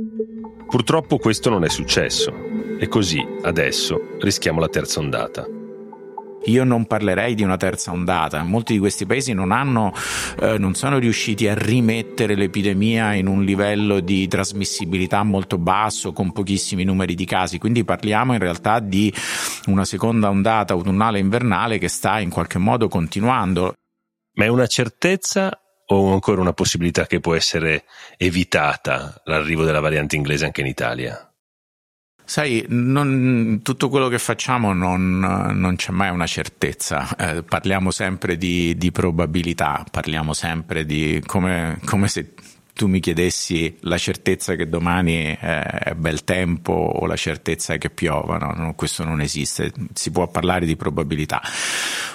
Purtroppo 0.68 1.18
questo 1.18 1.50
non 1.50 1.64
è 1.64 1.68
successo 1.68 2.32
e 2.78 2.88
così 2.88 3.24
adesso 3.42 4.16
rischiamo 4.20 4.60
la 4.60 4.68
terza 4.68 5.00
ondata. 5.00 5.61
Io 6.46 6.64
non 6.64 6.86
parlerei 6.86 7.34
di 7.34 7.42
una 7.42 7.56
terza 7.56 7.92
ondata. 7.92 8.42
Molti 8.42 8.72
di 8.72 8.78
questi 8.78 9.06
paesi 9.06 9.32
non, 9.32 9.52
hanno, 9.52 9.92
eh, 10.40 10.58
non 10.58 10.74
sono 10.74 10.98
riusciti 10.98 11.46
a 11.48 11.54
rimettere 11.54 12.34
l'epidemia 12.34 13.14
in 13.14 13.26
un 13.26 13.44
livello 13.44 14.00
di 14.00 14.26
trasmissibilità 14.26 15.22
molto 15.22 15.58
basso, 15.58 16.12
con 16.12 16.32
pochissimi 16.32 16.84
numeri 16.84 17.14
di 17.14 17.24
casi. 17.24 17.58
Quindi 17.58 17.84
parliamo 17.84 18.32
in 18.32 18.38
realtà 18.38 18.80
di 18.80 19.12
una 19.66 19.84
seconda 19.84 20.30
ondata 20.30 20.72
autunnale 20.72 21.18
e 21.18 21.20
invernale 21.20 21.78
che 21.78 21.88
sta 21.88 22.18
in 22.18 22.30
qualche 22.30 22.58
modo 22.58 22.88
continuando. 22.88 23.74
Ma 24.34 24.44
è 24.44 24.48
una 24.48 24.66
certezza 24.66 25.50
o 25.86 26.12
ancora 26.12 26.40
una 26.40 26.54
possibilità 26.54 27.06
che 27.06 27.20
può 27.20 27.34
essere 27.34 27.84
evitata 28.16 29.20
l'arrivo 29.24 29.64
della 29.64 29.80
variante 29.80 30.16
inglese 30.16 30.46
anche 30.46 30.62
in 30.62 30.66
Italia? 30.66 31.31
Sai, 32.32 32.64
non, 32.70 33.60
tutto 33.62 33.90
quello 33.90 34.08
che 34.08 34.18
facciamo 34.18 34.72
non, 34.72 35.18
non 35.18 35.76
c'è 35.76 35.92
mai 35.92 36.08
una 36.08 36.26
certezza, 36.26 37.14
eh, 37.14 37.42
parliamo 37.42 37.90
sempre 37.90 38.38
di, 38.38 38.74
di, 38.78 38.90
probabilità, 38.90 39.84
parliamo 39.90 40.32
sempre 40.32 40.86
di 40.86 41.22
come, 41.26 41.78
come 41.84 42.08
se 42.08 42.32
tu 42.74 42.86
mi 42.86 43.00
chiedessi 43.00 43.76
la 43.80 43.98
certezza 43.98 44.54
che 44.54 44.68
domani 44.68 45.36
è 45.38 45.92
bel 45.94 46.24
tempo 46.24 46.72
o 46.72 47.06
la 47.06 47.16
certezza 47.16 47.76
che 47.76 47.90
piova, 47.90 48.38
no? 48.38 48.74
questo 48.74 49.04
non 49.04 49.20
esiste, 49.20 49.72
si 49.92 50.10
può 50.10 50.26
parlare 50.28 50.66
di 50.66 50.76
probabilità. 50.76 51.40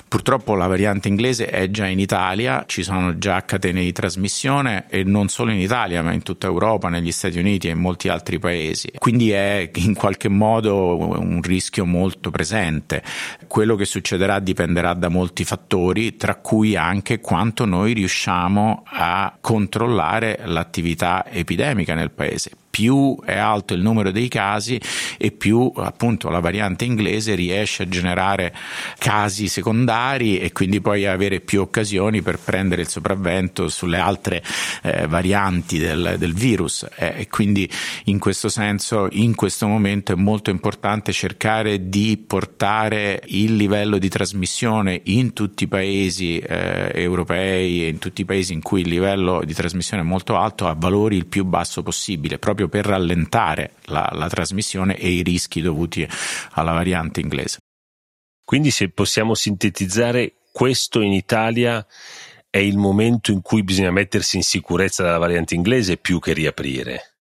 Purtroppo 0.07 0.55
la 0.55 0.67
variante 0.67 1.09
inglese 1.09 1.47
è 1.47 1.69
già 1.69 1.85
in 1.85 1.99
Italia, 1.99 2.63
ci 2.65 2.81
sono 2.81 3.17
già 3.17 3.43
catene 3.43 3.81
di 3.81 3.91
trasmissione 3.91 4.85
e 4.87 5.03
non 5.03 5.27
solo 5.27 5.51
in 5.51 5.59
Italia, 5.59 6.01
ma 6.01 6.13
in 6.13 6.23
tutta 6.23 6.47
Europa, 6.47 6.87
negli 6.87 7.11
Stati 7.11 7.37
Uniti 7.37 7.67
e 7.67 7.71
in 7.71 7.79
molti 7.79 8.07
altri 8.07 8.39
paesi. 8.39 8.89
Quindi 8.97 9.31
è 9.31 9.69
in 9.75 9.95
qualche 9.95 10.29
modo 10.29 11.19
un 11.19 11.41
rischio 11.41 11.85
molto 11.85 12.31
presente. 12.31 13.03
Quello 13.47 13.75
che 13.75 13.83
succederà 13.83 14.39
dipenderà 14.39 14.93
da 14.93 15.09
molti 15.09 15.43
fattori, 15.43 16.15
tra 16.15 16.35
cui 16.35 16.77
anche 16.77 17.19
quanto 17.19 17.65
noi 17.65 17.91
riusciamo 17.91 18.83
a 18.85 19.37
controllare 19.41 20.39
l'attività 20.47 21.25
epidemica 21.29 21.93
nel 21.93 22.11
paese 22.11 22.51
più 22.77 23.17
è 23.25 23.35
alto 23.35 23.73
il 23.73 23.81
numero 23.81 24.11
dei 24.11 24.27
casi 24.27 24.79
e 25.17 25.31
più 25.31 25.71
appunto 25.77 26.29
la 26.29 26.39
variante 26.39 26.85
inglese 26.85 27.33
riesce 27.33 27.83
a 27.83 27.87
generare 27.87 28.53
casi 28.99 29.47
secondari 29.47 30.37
e 30.37 30.51
quindi 30.51 30.79
poi 30.79 31.07
avere 31.07 31.39
più 31.39 31.61
occasioni 31.61 32.21
per 32.21 32.37
prendere 32.37 32.83
il 32.83 32.87
sopravvento 32.87 33.67
sulle 33.67 33.97
altre 33.97 34.43
eh, 34.83 35.07
varianti 35.07 35.79
del, 35.79 36.17
del 36.19 36.35
virus. 36.35 36.85
Eh, 36.95 37.13
e 37.17 37.27
quindi 37.29 37.67
in 38.05 38.19
questo 38.19 38.47
senso 38.47 39.07
in 39.09 39.33
questo 39.33 39.65
momento 39.65 40.11
è 40.11 40.15
molto 40.15 40.51
importante 40.51 41.11
cercare 41.11 41.89
di 41.89 42.23
portare 42.27 43.23
il 43.25 43.55
livello 43.55 43.97
di 43.97 44.07
trasmissione 44.07 45.01
in 45.05 45.33
tutti 45.33 45.63
i 45.63 45.67
paesi 45.67 46.37
eh, 46.37 46.91
europei 46.93 47.85
e 47.85 47.87
in 47.87 47.97
tutti 47.97 48.21
i 48.21 48.25
paesi 48.25 48.53
in 48.53 48.61
cui 48.61 48.81
il 48.81 48.89
livello 48.89 49.41
di 49.43 49.55
trasmissione 49.55 50.03
è 50.03 50.05
molto 50.05 50.35
alto 50.35 50.67
a 50.67 50.75
valori 50.77 51.15
il 51.15 51.25
più 51.25 51.43
basso 51.43 51.81
possibile 51.81 52.37
proprio 52.37 52.65
per 52.67 52.85
rallentare 52.85 53.73
la, 53.85 54.09
la 54.13 54.27
trasmissione 54.27 54.97
e 54.97 55.09
i 55.09 55.23
rischi 55.23 55.61
dovuti 55.61 56.07
alla 56.51 56.71
variante 56.71 57.19
inglese. 57.19 57.57
Quindi 58.43 58.71
se 58.71 58.89
possiamo 58.89 59.33
sintetizzare 59.33 60.35
questo 60.51 61.01
in 61.01 61.11
Italia 61.11 61.85
è 62.49 62.59
il 62.59 62.77
momento 62.77 63.31
in 63.31 63.41
cui 63.41 63.63
bisogna 63.63 63.91
mettersi 63.91 64.37
in 64.37 64.43
sicurezza 64.43 65.03
dalla 65.03 65.17
variante 65.17 65.53
inglese 65.53 65.97
più 65.97 66.19
che 66.19 66.33
riaprire. 66.33 67.17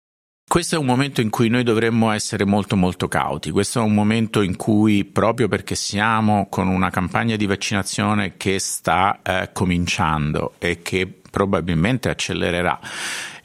Questo 0.48 0.76
è 0.76 0.78
un 0.78 0.86
momento 0.86 1.20
in 1.20 1.28
cui 1.28 1.48
noi 1.48 1.64
dovremmo 1.64 2.12
essere 2.12 2.44
molto 2.44 2.76
molto 2.76 3.08
cauti, 3.08 3.50
questo 3.50 3.80
è 3.80 3.82
un 3.82 3.92
momento 3.92 4.42
in 4.42 4.54
cui 4.54 5.04
proprio 5.04 5.48
perché 5.48 5.74
siamo 5.74 6.46
con 6.48 6.68
una 6.68 6.88
campagna 6.88 7.34
di 7.34 7.46
vaccinazione 7.46 8.36
che 8.36 8.60
sta 8.60 9.18
eh, 9.24 9.50
cominciando 9.52 10.54
e 10.58 10.82
che 10.82 11.12
probabilmente 11.28 12.08
accelererà 12.08 12.78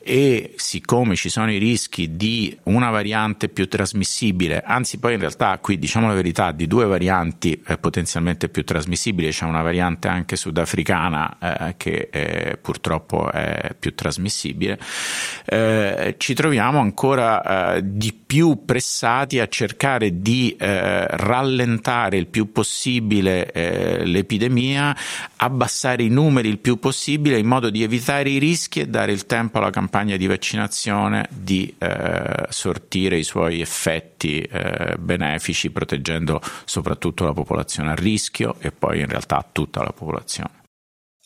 e 0.04 0.54
siccome 0.58 1.16
ci 1.16 1.30
sono 1.30 1.52
i 1.52 1.58
rischi 1.58 2.16
di 2.16 2.58
una 2.64 2.90
variante 2.90 3.50
più 3.50 3.68
trasmissibile, 3.68 4.64
anzi 4.66 4.98
poi 4.98 5.14
in 5.14 5.20
realtà 5.20 5.58
qui 5.60 5.78
diciamo 5.78 6.08
la 6.08 6.14
verità 6.14 6.52
di 6.52 6.66
due 6.66 6.86
varianti 6.86 7.62
eh, 7.68 7.78
potenzialmente 7.78 8.50
più 8.50 8.64
trasmissibili, 8.64 9.30
c'è 9.30 9.46
una 9.46 9.62
variante 9.62 10.08
anche 10.08 10.36
sudafricana 10.36 11.38
eh, 11.40 11.76
che 11.78 12.10
eh, 12.12 12.58
purtroppo 12.60 13.32
è 13.32 13.76
più 13.78 13.94
trasmissibile, 13.94 14.80
eh, 15.46 16.16
ci 16.18 16.34
troviamo 16.34 16.80
ancora 16.80 17.76
eh, 17.76 17.82
di 17.84 18.14
più 18.14 18.66
pressati 18.66 19.40
a 19.40 19.48
cercare 19.48 20.22
di 20.22 20.56
eh, 20.58 21.06
rallentare 21.06 22.18
il 22.18 22.28
più 22.28 22.52
possibile 22.52 23.50
l'epidemia, 24.04 24.96
abbassare 25.38 26.04
i 26.04 26.10
numeri 26.10 26.48
il 26.48 26.60
più 26.60 26.80
possibile 26.80 27.38
in 27.38 27.46
modo 27.46 27.70
di 27.70 27.84
evitare 27.84 28.30
i 28.30 28.38
rischi 28.38 28.80
e 28.80 28.88
dare 28.88 29.12
il 29.12 29.26
tempo 29.26 29.58
alla 29.58 29.70
campagna 29.70 29.91
campagna 29.92 30.16
di 30.16 30.26
vaccinazione 30.26 31.28
di 31.30 31.76
eh, 31.78 32.46
sortire 32.48 33.18
i 33.18 33.24
suoi 33.24 33.60
effetti 33.60 34.40
eh, 34.40 34.96
benefici 34.98 35.70
proteggendo 35.70 36.40
soprattutto 36.64 37.26
la 37.26 37.34
popolazione 37.34 37.92
a 37.92 37.96
rischio 37.96 38.56
e 38.60 38.72
poi 38.72 39.02
in 39.02 39.08
realtà 39.08 39.46
tutta 39.52 39.84
la 39.84 39.92
popolazione. 39.92 40.62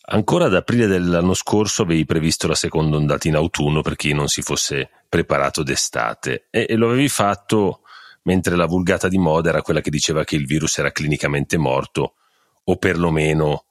Ancora 0.08 0.46
ad 0.46 0.56
aprile 0.56 0.88
dell'anno 0.88 1.36
scorso 1.36 1.84
avevi 1.84 2.06
previsto 2.06 2.48
la 2.48 2.56
seconda 2.56 2.98
ondata 2.98 3.28
in 3.28 3.36
autunno 3.36 3.82
per 3.82 3.96
chi 3.96 4.14
non 4.14 4.28
si 4.28 4.42
fosse 4.42 4.90
preparato 5.08 5.62
d'estate 5.62 6.48
e, 6.50 6.66
e 6.68 6.76
lo 6.76 6.88
avevi 6.88 7.08
fatto 7.08 7.82
mentre 8.24 8.56
la 8.56 8.66
vulgata 8.66 9.08
di 9.08 9.20
moda 9.20 9.50
era 9.50 9.62
quella 9.62 9.82
che 9.82 9.92
diceva 9.92 10.24
che 10.24 10.36
il 10.36 10.48
virus 10.48 10.80
era 10.80 10.92
clinicamente 10.92 11.58
morto 11.58 12.16
o 12.64 12.78
perlomeno 12.78 13.66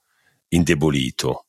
indebolito 0.47 1.44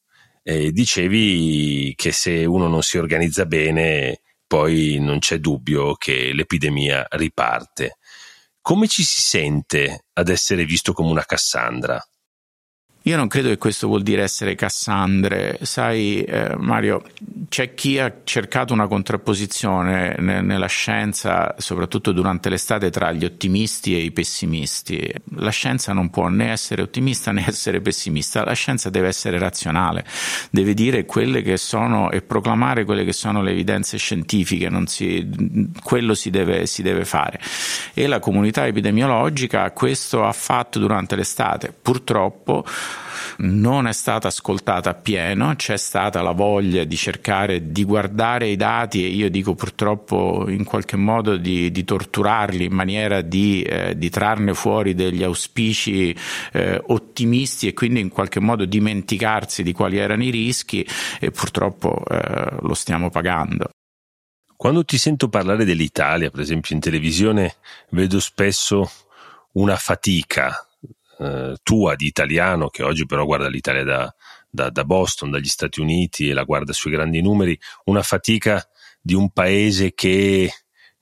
eh, 0.48 0.70
dicevi 0.70 1.92
che 1.96 2.12
se 2.12 2.44
uno 2.44 2.68
non 2.68 2.82
si 2.82 2.98
organizza 2.98 3.46
bene, 3.46 4.20
poi 4.46 4.96
non 5.00 5.18
c'è 5.18 5.38
dubbio 5.38 5.96
che 5.96 6.32
l'epidemia 6.32 7.04
riparte. 7.10 7.96
Come 8.60 8.86
ci 8.86 9.02
si 9.02 9.20
sente 9.22 10.04
ad 10.12 10.28
essere 10.28 10.64
visto 10.64 10.92
come 10.92 11.10
una 11.10 11.24
Cassandra? 11.24 12.00
Io 13.06 13.16
non 13.16 13.28
credo 13.28 13.50
che 13.50 13.56
questo 13.56 13.86
vuol 13.86 14.02
dire 14.02 14.24
essere 14.24 14.56
Cassandre, 14.56 15.60
sai 15.62 16.24
eh, 16.24 16.56
Mario, 16.58 17.04
c'è 17.48 17.72
chi 17.72 18.00
ha 18.00 18.12
cercato 18.24 18.72
una 18.72 18.88
contrapposizione 18.88 20.16
ne- 20.18 20.40
nella 20.40 20.66
scienza, 20.66 21.54
soprattutto 21.58 22.10
durante 22.10 22.48
l'estate, 22.48 22.90
tra 22.90 23.12
gli 23.12 23.24
ottimisti 23.24 23.94
e 23.94 24.00
i 24.00 24.10
pessimisti. 24.10 25.08
La 25.36 25.50
scienza 25.50 25.92
non 25.92 26.10
può 26.10 26.26
né 26.26 26.50
essere 26.50 26.82
ottimista 26.82 27.30
né 27.30 27.44
essere 27.46 27.80
pessimista, 27.80 28.44
la 28.44 28.54
scienza 28.54 28.90
deve 28.90 29.06
essere 29.06 29.38
razionale, 29.38 30.04
deve 30.50 30.74
dire 30.74 31.04
quelle 31.04 31.42
che 31.42 31.58
sono 31.58 32.10
e 32.10 32.22
proclamare 32.22 32.84
quelle 32.84 33.04
che 33.04 33.12
sono 33.12 33.40
le 33.40 33.52
evidenze 33.52 33.98
scientifiche, 33.98 34.68
si, 34.86 35.70
quello 35.80 36.14
si 36.14 36.30
deve, 36.30 36.66
si 36.66 36.82
deve 36.82 37.04
fare. 37.04 37.38
E 37.94 38.08
la 38.08 38.18
comunità 38.18 38.66
epidemiologica 38.66 39.70
questo 39.70 40.24
ha 40.24 40.32
fatto 40.32 40.80
durante 40.80 41.14
l'estate, 41.14 41.72
purtroppo 41.72 42.64
non 43.38 43.86
è 43.86 43.92
stata 43.92 44.28
ascoltata 44.28 44.90
appieno, 44.90 45.54
c'è 45.56 45.76
stata 45.76 46.22
la 46.22 46.32
voglia 46.32 46.84
di 46.84 46.96
cercare 46.96 47.70
di 47.70 47.84
guardare 47.84 48.48
i 48.48 48.56
dati 48.56 49.04
e 49.04 49.08
io 49.08 49.30
dico 49.30 49.54
purtroppo 49.54 50.46
in 50.48 50.64
qualche 50.64 50.96
modo 50.96 51.36
di, 51.36 51.70
di 51.70 51.84
torturarli 51.84 52.64
in 52.64 52.72
maniera 52.72 53.20
di, 53.20 53.62
eh, 53.62 53.96
di, 53.96 54.10
trarne 54.10 54.54
fuori 54.54 54.94
degli 54.94 55.22
auspici 55.22 56.16
eh, 56.52 56.82
ottimisti 56.86 57.68
e 57.68 57.74
quindi 57.74 58.00
in 58.00 58.08
qualche 58.08 58.40
modo 58.40 58.64
dimenticarsi 58.64 59.62
di 59.62 59.72
quali 59.72 59.98
erano 59.98 60.24
i 60.24 60.30
rischi 60.30 60.86
e 61.20 61.30
purtroppo 61.30 62.02
eh, 62.08 62.56
lo 62.60 62.74
stiamo 62.74 63.10
pagando. 63.10 63.70
Quando 64.56 64.84
ti 64.86 64.96
sento 64.96 65.28
parlare 65.28 65.66
dell'Italia, 65.66 66.30
per 66.30 66.40
esempio 66.40 66.74
in 66.74 66.80
televisione, 66.80 67.56
vedo 67.90 68.18
spesso 68.20 68.90
una 69.52 69.76
fatica 69.76 70.65
eh, 71.18 71.56
tua 71.62 71.94
di 71.94 72.06
italiano, 72.06 72.68
che 72.68 72.82
oggi 72.82 73.06
però 73.06 73.24
guarda 73.24 73.48
l'Italia 73.48 73.84
da, 73.84 74.14
da, 74.48 74.70
da 74.70 74.84
Boston, 74.84 75.30
dagli 75.30 75.48
Stati 75.48 75.80
Uniti 75.80 76.28
e 76.28 76.32
la 76.32 76.44
guarda 76.44 76.72
sui 76.72 76.90
grandi 76.90 77.20
numeri, 77.20 77.58
una 77.84 78.02
fatica 78.02 78.66
di 79.00 79.14
un 79.14 79.30
paese 79.30 79.94
che 79.94 80.50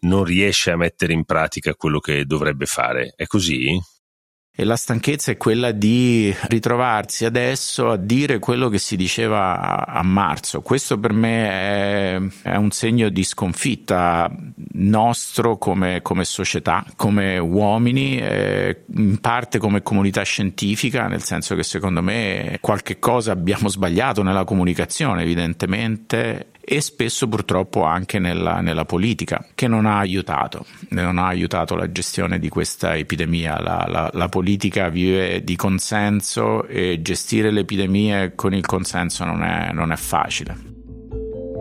non 0.01 0.25
riesce 0.25 0.71
a 0.71 0.77
mettere 0.77 1.13
in 1.13 1.25
pratica 1.25 1.75
quello 1.75 1.99
che 1.99 2.25
dovrebbe 2.27 2.67
fare. 2.67 3.15
È 3.17 3.27
così? 3.27 3.81
E 4.57 4.63
la 4.63 4.77
stanchezza 4.77 5.33
è 5.33 5.37
quella 5.37 5.73
di 5.73 6.33
ritrovarsi 6.43 7.25
adesso 7.25 7.91
a 7.91 7.97
dire 7.97 8.39
quello 8.39 8.69
che 8.69 8.79
si 8.79 8.95
diceva 8.95 9.85
a, 9.85 10.01
marzo. 10.05 10.61
Questo 10.61 10.97
per 10.97 11.13
me 11.13 11.49
è, 11.49 12.21
è, 12.43 12.55
un 12.55 12.71
segno 12.71 13.09
di 13.09 13.25
sconfitta 13.25 14.31
nostro 14.75 15.59
come, 15.59 16.03
come 16.03 16.25
società, 16.25 16.85
come 16.95 17.37
uomini, 17.37 18.21
eh, 18.21 18.83
in 18.95 19.19
parte 19.19 19.59
come 19.59 19.83
comunità 19.83 20.23
scientifica, 20.23 21.09
nel 21.09 21.25
senso 21.25 21.57
che 21.57 21.65
secondo 21.65 22.01
me 22.01 22.59
qualche 22.61 23.01
cosa 23.01 23.33
abbiamo 23.33 23.69
sbagliato 23.69 24.23
nella 24.23 24.45
comunicazione, 24.45 25.23
evidentemente, 25.23 26.51
e 26.67 26.81
spesso 26.81 27.29
purtroppo 27.29 27.83
anche 27.83 28.19
nella, 28.19 28.61
nella, 28.61 28.87
politica, 28.87 29.45
che 29.55 29.69
non 29.69 29.85
ha 29.85 29.99
aiutato, 29.99 30.65
non 30.91 31.19
ha 31.19 31.27
aiutato 31.27 31.75
la 31.75 31.93
gestione 31.93 32.39
di 32.39 32.49
questa 32.49 32.97
epidemia. 32.97 33.61
La, 33.61 33.87
la, 33.87 34.11
la 34.13 34.29
politica 34.29 34.44
vive 34.89 35.43
di 35.43 35.57
consenso 35.57 36.67
e 36.67 37.01
gestire 37.03 37.51
le 37.51 37.61
epidemie 37.61 38.35
con 38.35 38.55
il 38.55 38.65
consenso 38.65 39.25
non 39.25 39.43
è, 39.43 39.73
non 39.73 39.91
è 39.91 39.97
facile. 39.97 40.73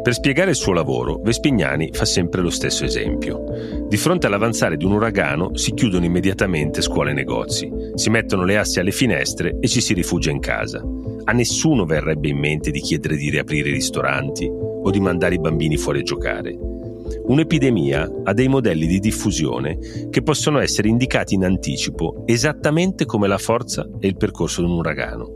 Per 0.03 0.13
spiegare 0.13 0.49
il 0.49 0.57
suo 0.57 0.73
lavoro, 0.73 1.21
Vespignani 1.23 1.91
fa 1.93 2.03
sempre 2.03 2.41
lo 2.41 2.49
stesso 2.49 2.83
esempio. 2.83 3.85
Di 3.87 3.95
fronte 3.95 4.27
all'avanzare 4.27 4.75
di 4.75 4.83
un 4.83 4.91
uragano 4.91 5.55
si 5.55 5.73
chiudono 5.73 6.03
immediatamente 6.03 6.81
scuole 6.81 7.11
e 7.11 7.13
negozi, 7.13 7.71
si 7.95 8.09
mettono 8.09 8.43
le 8.43 8.57
assi 8.57 8.79
alle 8.79 8.91
finestre 8.91 9.57
e 9.61 9.67
ci 9.69 9.79
si 9.79 9.93
rifugia 9.93 10.29
in 10.29 10.41
casa. 10.41 10.83
A 11.23 11.31
nessuno 11.31 11.85
verrebbe 11.85 12.27
in 12.27 12.37
mente 12.37 12.69
di 12.69 12.81
chiedere 12.81 13.15
di 13.15 13.29
riaprire 13.29 13.69
i 13.69 13.73
ristoranti 13.73 14.45
o 14.45 14.89
di 14.89 14.99
mandare 14.99 15.35
i 15.35 15.39
bambini 15.39 15.77
fuori 15.77 15.99
a 15.99 16.03
giocare. 16.03 16.53
Un'epidemia 17.25 18.09
ha 18.23 18.33
dei 18.33 18.47
modelli 18.47 18.85
di 18.85 18.99
diffusione 18.99 19.77
che 20.09 20.21
possono 20.21 20.59
essere 20.59 20.89
indicati 20.89 21.35
in 21.35 21.45
anticipo 21.45 22.23
esattamente 22.25 23.05
come 23.05 23.27
la 23.27 23.37
forza 23.37 23.87
e 23.99 24.07
il 24.07 24.17
percorso 24.17 24.61
di 24.61 24.69
un 24.69 24.77
uragano. 24.77 25.31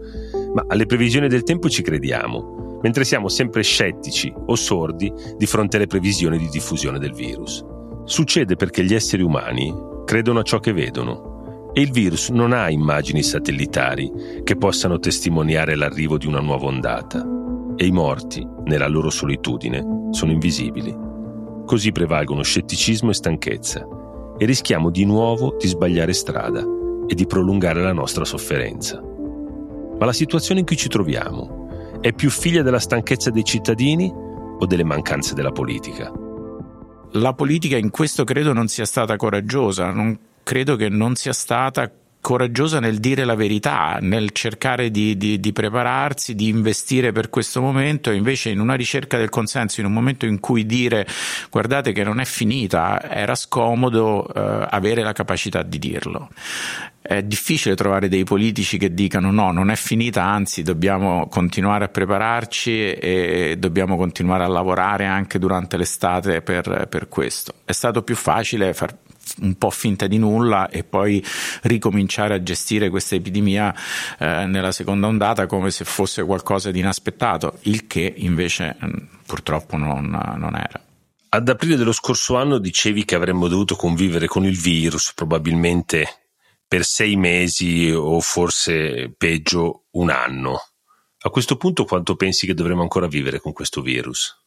Ma 0.54 0.65
alle 0.67 0.86
previsioni 0.86 1.28
del 1.28 1.43
tempo 1.43 1.69
ci 1.69 1.82
crediamo 1.82 2.80
mentre 2.82 3.06
siamo 3.06 3.28
sempre 3.28 3.63
scettici 3.63 4.32
o 4.34 4.56
sordi 4.56 5.12
di 5.38 5.45
fronte 5.45 5.78
alle 5.78 5.88
previsioni 5.88 6.38
di 6.38 6.50
diffusione 6.50 7.00
del 7.00 7.13
virus. 7.13 7.63
Succede 8.06 8.56
perché 8.56 8.84
gli 8.84 8.93
esseri 8.93 9.23
umani 9.23 9.73
credono 10.06 10.39
a 10.39 10.43
ciò 10.43 10.60
che 10.60 10.73
vedono 10.73 11.71
e 11.73 11.82
il 11.82 11.91
virus 11.91 12.30
non 12.30 12.54
ha 12.54 12.69
immagini 12.69 13.23
satellitari 13.23 14.12
che 14.43 14.56
possano 14.56 15.00
testimoniare 15.00 15.76
l'arrivo 15.76 16.17
di 16.17 16.28
una 16.28 16.39
nuova 16.39 16.65
ondata 16.65 17.26
e 17.76 17.86
i 17.86 17.91
morti, 17.91 18.47
nella 18.65 18.88
loro 18.88 19.10
solitudine, 19.10 20.10
sono 20.12 20.32
invisibili. 20.32 21.07
Così 21.67 21.91
prevalgono 21.91 22.43
scetticismo 22.43 23.10
e 23.10 23.13
stanchezza 23.13 23.86
e 24.38 24.45
rischiamo 24.45 24.89
di 24.89 25.03
nuovo 25.03 25.58
di 25.60 25.67
sbagliare 25.67 26.13
strada 26.13 26.63
e 27.06 27.13
di 27.13 27.25
prolungare 27.27 27.82
la 27.82 27.91
nostra 27.91 28.23
sofferenza. 28.23 29.01
Ma 29.01 30.06
la 30.06 30.13
situazione 30.13 30.62
in 30.62 30.65
cui 30.65 30.77
ci 30.77 30.88
troviamo 30.88 31.99
è 31.99 32.13
più 32.13 32.30
figlia 32.30 32.62
della 32.62 32.80
stanchezza 32.80 33.32
dei 33.32 33.43
cittadini 33.43 34.10
o 34.10 34.65
delle 34.65 34.86
mancanze 34.86 35.34
della 35.34 35.51
politica? 35.51 36.10
La 37.12 37.34
politica 37.34 37.75
in 37.75 37.89
questo 37.89 38.23
credo 38.23 38.53
non 38.53 38.69
sia 38.69 38.86
stata 38.86 39.17
coraggiosa, 39.17 39.91
non 39.91 40.17
credo 40.43 40.77
che 40.77 40.88
non 40.88 41.15
sia 41.15 41.34
stata 41.34 41.91
coraggiosa 42.28 42.82
nel 42.82 42.98
dire 42.98 43.24
la 43.24 43.36
verità, 43.36 44.00
nel 44.02 44.32
cercare 44.32 44.92
di, 44.92 45.16
di, 45.16 45.40
di, 45.40 45.54
prepararsi, 45.54 46.36
di 46.36 46.50
investire 46.50 47.13
per 47.13 47.30
questo 47.30 47.62
momento, 47.62 48.12
invece 48.12 48.50
in 48.50 48.60
una 48.60 48.74
ricerca 48.74 49.18
del 49.18 49.30
consenso, 49.30 49.80
in 49.80 49.86
un 49.86 49.94
momento 49.94 50.26
in 50.26 50.42
cui 50.42 50.66
dire 50.66 51.08
guardate 51.50 51.94
che 51.94 52.04
non 52.04 52.20
è 52.20 52.26
finita, 52.26 53.02
era 53.10 53.34
scomodo 53.34 54.28
eh, 54.28 54.68
avere 54.70 55.04
la 55.04 55.13
capacità 55.13 55.63
di 55.63 55.80
dirlo. 55.80 56.28
È 57.02 57.24
difficile 57.24 57.76
trovare 57.76 58.10
dei 58.10 58.26
politici 58.26 58.78
che 58.78 58.94
dicano 58.94 59.32
no, 59.32 59.54
non 59.54 59.72
è 59.72 59.78
finita, 59.78 60.26
anzi 60.26 60.63
dobbiamo 60.63 61.30
continuare 61.30 61.86
a 61.86 61.88
prepararci 61.88 62.92
e 62.92 63.56
dobbiamo 63.58 63.96
continuare 63.96 64.44
a 64.44 64.48
lavorare 64.48 65.06
anche 65.06 65.40
durante 65.40 65.78
l'estate 65.78 66.42
per, 66.42 66.88
per 66.90 67.08
questo. 67.08 67.54
È 67.63 67.72
stato 67.72 68.02
più 68.02 68.16
facile 68.16 68.74
far 68.74 68.94
un 69.42 69.56
po' 69.56 69.70
finta 69.70 70.08
di 70.08 70.18
nulla 70.18 70.70
e 70.70 70.84
poi 70.84 71.24
ricominciare 71.63 72.34
a 72.34 72.44
gestire 72.44 72.90
questa 72.90 73.16
epidemia 73.16 73.74
eh, 74.20 74.46
nella 74.46 74.72
seconda 74.72 75.08
ondata 75.08 75.46
come 75.46 75.72
se 75.72 75.86
fosse 75.86 76.24
qualcosa 76.24 76.72
di 76.72 76.80
inaspettato, 76.80 77.60
il 77.63 77.88
che 77.88 78.13
invece 78.18 78.76
mm, 78.84 78.90
purtroppo 79.26 79.78
non, 79.78 80.10
non 80.10 80.56
era. 80.56 80.82
Ad 81.30 81.50
aprile 81.50 81.76
dello 81.76 81.92
scorso 81.92 82.38
anno 82.38 82.58
dicevi 82.58 83.04
che 83.04 83.16
avremmo 83.16 83.48
dovuto 83.48 83.76
convivere 83.76 84.28
con 84.28 84.46
il 84.46 84.58
virus 84.58 85.13
probabilmente 85.13 86.08
per 86.68 86.84
sei 86.84 87.16
mesi 87.16 87.92
o 87.92 88.20
forse 88.22 89.13
peggio 89.18 89.86
un 89.92 90.10
anno. 90.10 90.60
A 91.20 91.30
questo 91.30 91.58
punto 91.58 91.86
quanto 91.86 92.16
pensi 92.16 92.46
che 92.46 92.54
dovremo 92.54 92.82
ancora 92.82 93.08
vivere 93.08 93.40
con 93.40 93.52
questo 93.52 93.82
virus? 93.82 94.46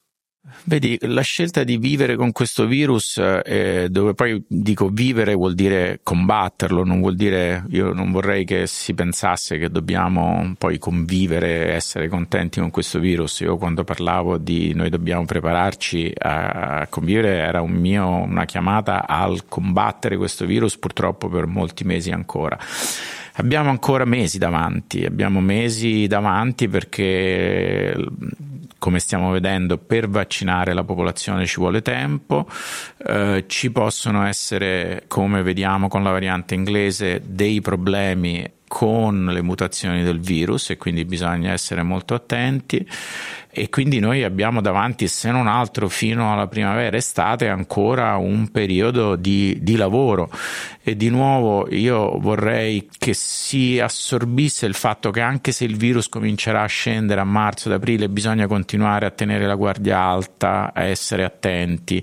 Vedi, 0.65 0.99
la 1.03 1.21
scelta 1.21 1.65
di 1.65 1.77
vivere 1.77 2.17
con 2.17 2.33
questo 2.33 2.67
virus, 2.67 3.19
eh, 3.19 3.89
dove 3.91 4.15
poi 4.15 4.43
dico 4.47 4.89
vivere 4.89 5.35
vuol 5.35 5.55
dire 5.55 6.01
combatterlo, 6.03 6.83
non 6.83 7.01
vuol 7.01 7.15
dire, 7.15 7.65
io 7.69 7.93
non 7.93 8.11
vorrei 8.11 8.45
che 8.47 8.67
si 8.67 8.95
pensasse 8.95 9.59
che 9.59 9.71
dobbiamo 9.71 10.55
poi 10.57 10.79
convivere, 10.79 11.73
essere 11.75 12.09
contenti 12.09 12.59
con 12.59 12.71
questo 12.71 12.99
virus. 12.99 13.41
Io 13.41 13.59
quando 13.59 13.85
parlavo 13.85 14.39
di 14.39 14.73
noi 14.73 14.89
dobbiamo 14.89 15.27
prepararci 15.27 16.13
a 16.17 16.87
convivere 16.89 17.37
era 17.37 17.61
un 17.61 17.73
mio, 17.73 18.07
una 18.09 18.47
chiamata 18.47 19.07
al 19.07 19.47
combattere 19.47 20.17
questo 20.17 20.47
virus 20.47 20.79
purtroppo 20.79 21.29
per 21.29 21.47
molti 21.47 21.85
mesi 21.85 22.11
ancora. 22.11 22.59
Abbiamo 23.35 23.71
ancora 23.71 24.05
mesi 24.05 24.39
davanti, 24.39 25.05
abbiamo 25.05 25.41
mesi 25.41 26.07
davanti 26.07 26.69
perché 26.69 27.95
come 28.81 28.99
stiamo 28.99 29.31
vedendo, 29.31 29.79
per 29.79 30.09
vaccinare 30.09 30.73
la 30.73 30.83
popolazione 30.83 31.47
ci 31.47 31.61
vuole 31.61 31.83
tempo, 31.83 32.49
eh, 33.07 33.45
ci 33.47 33.71
possono 33.71 34.27
essere, 34.27 35.05
come 35.07 35.43
vediamo 35.43 35.87
con 35.87 36.03
la 36.03 36.11
variante 36.11 36.55
inglese, 36.55 37.21
dei 37.25 37.61
problemi 37.61 38.51
con 38.71 39.25
le 39.25 39.43
mutazioni 39.43 40.05
del 40.05 40.21
virus 40.21 40.71
e 40.71 40.77
quindi 40.77 41.05
bisogna 41.05 41.51
essere 41.51 41.83
molto 41.83 42.15
attenti. 42.15 42.89
E 43.51 43.69
quindi 43.69 43.99
noi 43.99 44.23
abbiamo 44.23 44.61
davanti, 44.61 45.09
se 45.09 45.33
non 45.33 45.49
altro 45.49 45.89
fino 45.89 46.33
alla 46.33 46.47
primavera 46.47 46.97
estate, 46.97 47.49
ancora 47.49 48.15
un 48.17 48.49
periodo 48.53 49.17
di, 49.17 49.59
di 49.61 49.75
lavoro. 49.75 50.31
E 50.85 50.97
di 50.97 51.09
nuovo 51.09 51.67
io 51.75 52.17
vorrei 52.21 52.89
che 52.97 53.13
si 53.13 53.81
assorbisse 53.81 54.67
il 54.67 54.75
fatto 54.75 55.11
che 55.11 55.21
anche 55.21 55.51
se 55.51 55.65
il 55.65 55.77
virus 55.77 56.09
comincerà 56.09 56.63
a 56.63 56.67
scendere 56.67 57.21
a 57.21 57.25
marzo 57.25 57.69
ed 57.69 57.75
aprile 57.75 58.09
bisogna 58.09 58.47
continuare 58.47 59.05
a 59.05 59.11
tenere 59.11 59.49
la 59.49 59.57
guardia 59.57 59.99
alta, 59.99 60.71
a 60.73 60.85
essere 60.85 61.25
attenti 61.25 62.01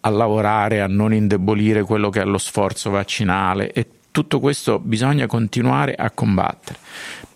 a 0.00 0.10
lavorare, 0.10 0.80
a 0.80 0.86
non 0.86 1.12
indebolire 1.12 1.82
quello 1.82 2.10
che 2.10 2.20
è 2.20 2.24
lo 2.24 2.38
sforzo 2.38 2.90
vaccinale 2.90 3.72
e 3.72 3.95
tutto 4.16 4.40
questo 4.40 4.78
bisogna 4.78 5.26
continuare 5.26 5.94
a 5.94 6.10
combattere. 6.10 6.78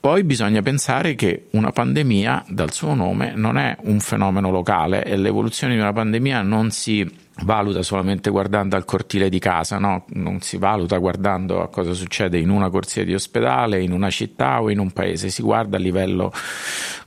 Poi 0.00 0.24
bisogna 0.24 0.62
pensare 0.62 1.14
che 1.14 1.48
una 1.50 1.72
pandemia, 1.72 2.46
dal 2.48 2.72
suo 2.72 2.94
nome, 2.94 3.34
non 3.34 3.58
è 3.58 3.76
un 3.82 4.00
fenomeno 4.00 4.50
locale 4.50 5.04
e 5.04 5.18
l'evoluzione 5.18 5.74
di 5.74 5.78
una 5.78 5.92
pandemia 5.92 6.40
non 6.40 6.70
si 6.70 7.06
valuta 7.42 7.82
solamente 7.82 8.30
guardando 8.30 8.76
al 8.76 8.86
cortile 8.86 9.28
di 9.28 9.38
casa, 9.38 9.76
no? 9.76 10.06
non 10.14 10.40
si 10.40 10.56
valuta 10.56 10.96
guardando 10.96 11.60
a 11.60 11.68
cosa 11.68 11.92
succede 11.92 12.38
in 12.38 12.48
una 12.48 12.70
corsia 12.70 13.04
di 13.04 13.12
ospedale, 13.12 13.82
in 13.82 13.92
una 13.92 14.08
città 14.08 14.62
o 14.62 14.70
in 14.70 14.78
un 14.78 14.90
paese, 14.90 15.28
si 15.28 15.42
guarda 15.42 15.76
a 15.76 15.80
livello 15.80 16.32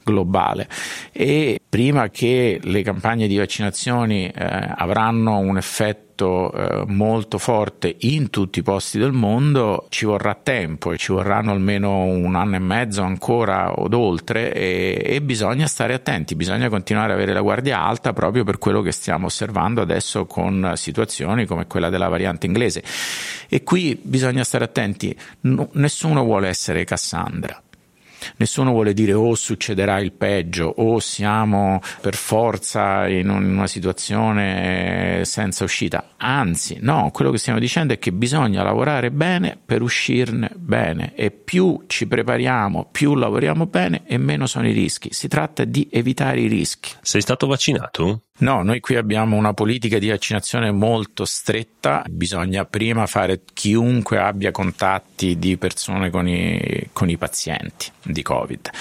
globale 0.04 0.68
e 1.12 1.60
prima 1.68 2.10
che 2.10 2.60
le 2.62 2.82
campagne 2.84 3.26
di 3.26 3.38
vaccinazioni 3.38 4.28
eh, 4.28 4.34
avranno 4.76 5.38
un 5.38 5.58
effetto 5.58 6.03
eh, 6.15 6.84
molto 6.88 7.38
forte 7.38 7.95
in 8.02 8.30
tutti 8.30 8.60
i 8.60 8.63
posti 8.63 8.99
del 8.99 9.12
mondo 9.12 9.88
ci 9.89 10.06
vorrà 10.06 10.36
tempo 10.36 10.91
e 10.91 10.97
ci 10.97 11.12
vorranno 11.12 11.52
almeno 11.52 12.04
un 12.04 12.36
anno 12.36 12.56
e 12.56 12.60
mezzo 12.60 13.02
ancora 13.02 13.73
o 13.73 13.88
oltre 13.97 14.54
e, 14.54 15.02
e 15.04 15.21
bisogna 15.21 15.65
stare 15.67 15.93
attenti, 15.93 16.36
bisogna 16.36 16.69
continuare 16.69 17.13
ad 17.13 17.17
avere 17.17 17.34
la 17.34 17.41
guardia 17.41 17.82
alta 17.82 18.13
proprio 18.13 18.43
per 18.43 18.58
quello 18.60 18.82
che 18.82 18.91
stiamo 18.91 19.26
osservando 19.26 19.82
adesso 19.82 20.26
con 20.26 20.73
situazioni 20.76 21.45
come 21.45 21.65
quella 21.65 21.89
della 21.89 22.08
variante 22.08 22.45
inglese. 22.45 22.84
E 23.49 23.63
qui 23.63 23.99
bisogna 24.02 24.43
stare 24.43 24.65
attenti, 24.65 25.17
no, 25.41 25.69
nessuno 25.73 26.23
vuole 26.23 26.47
essere 26.49 26.84
Cassandra 26.84 27.62
Nessuno 28.38 28.72
vuole 28.72 28.94
dire 28.94 29.14
o 29.14 29.30
oh, 29.30 29.36
succederà 29.36 30.00
il 30.00 30.12
peggio 30.12 30.74
o 30.78 31.00
siamo 31.00 31.80
per 32.02 32.16
forza 32.16 33.08
in 33.08 33.30
una 33.30 33.68
situazione 33.68 35.22
senza 35.26 35.64
uscita. 35.64 36.12
Anzi, 36.18 36.78
no, 36.82 37.10
quello 37.12 37.32
che 37.32 37.38
stiamo 37.38 37.60
dicendo 37.60 37.94
è 37.94 38.00
che 38.00 38.12
bisogna 38.12 38.64
lavorare 38.64 39.12
bene 39.12 39.58
per 39.64 39.82
uscirne 39.82 40.52
bene 40.56 41.14
e 41.16 41.32
più 41.32 41.84
ci 41.88 42.08
prepariamo, 42.08 42.90
più 42.92 43.16
lavoriamo 43.16 43.66
bene 43.66 44.04
e 44.06 44.18
meno 44.18 44.48
sono 44.48 44.68
i 44.68 44.72
rischi. 44.72 45.10
Si 45.12 45.28
tratta 45.28 45.64
di 45.64 45.88
evitare 45.92 46.40
i 46.40 46.48
rischi. 46.48 46.92
Sei 47.02 47.22
stato 47.22 47.48
vaccinato? 47.48 48.24
No, 48.39 48.63
noi 48.63 48.80
qui 48.80 48.96
abbiamo 48.96 49.36
una 49.36 49.54
politica 49.54 50.00
di 50.00 50.10
vaccinazione 50.10 50.72
molto 50.72 51.24
stretta, 51.24 52.04
bisogna 52.10 52.65
prima 52.65 53.06
fare 53.06 53.41
chiunque 53.54 54.17
abbia 54.17 54.50
contatti 54.50 55.38
di 55.38 55.56
persone 55.56 56.10
con 56.10 56.28
i, 56.28 56.89
con 56.93 57.12
i 57.12 57.17
pazienti 57.17 57.91
di 58.02 58.24
Covid, 58.24 58.72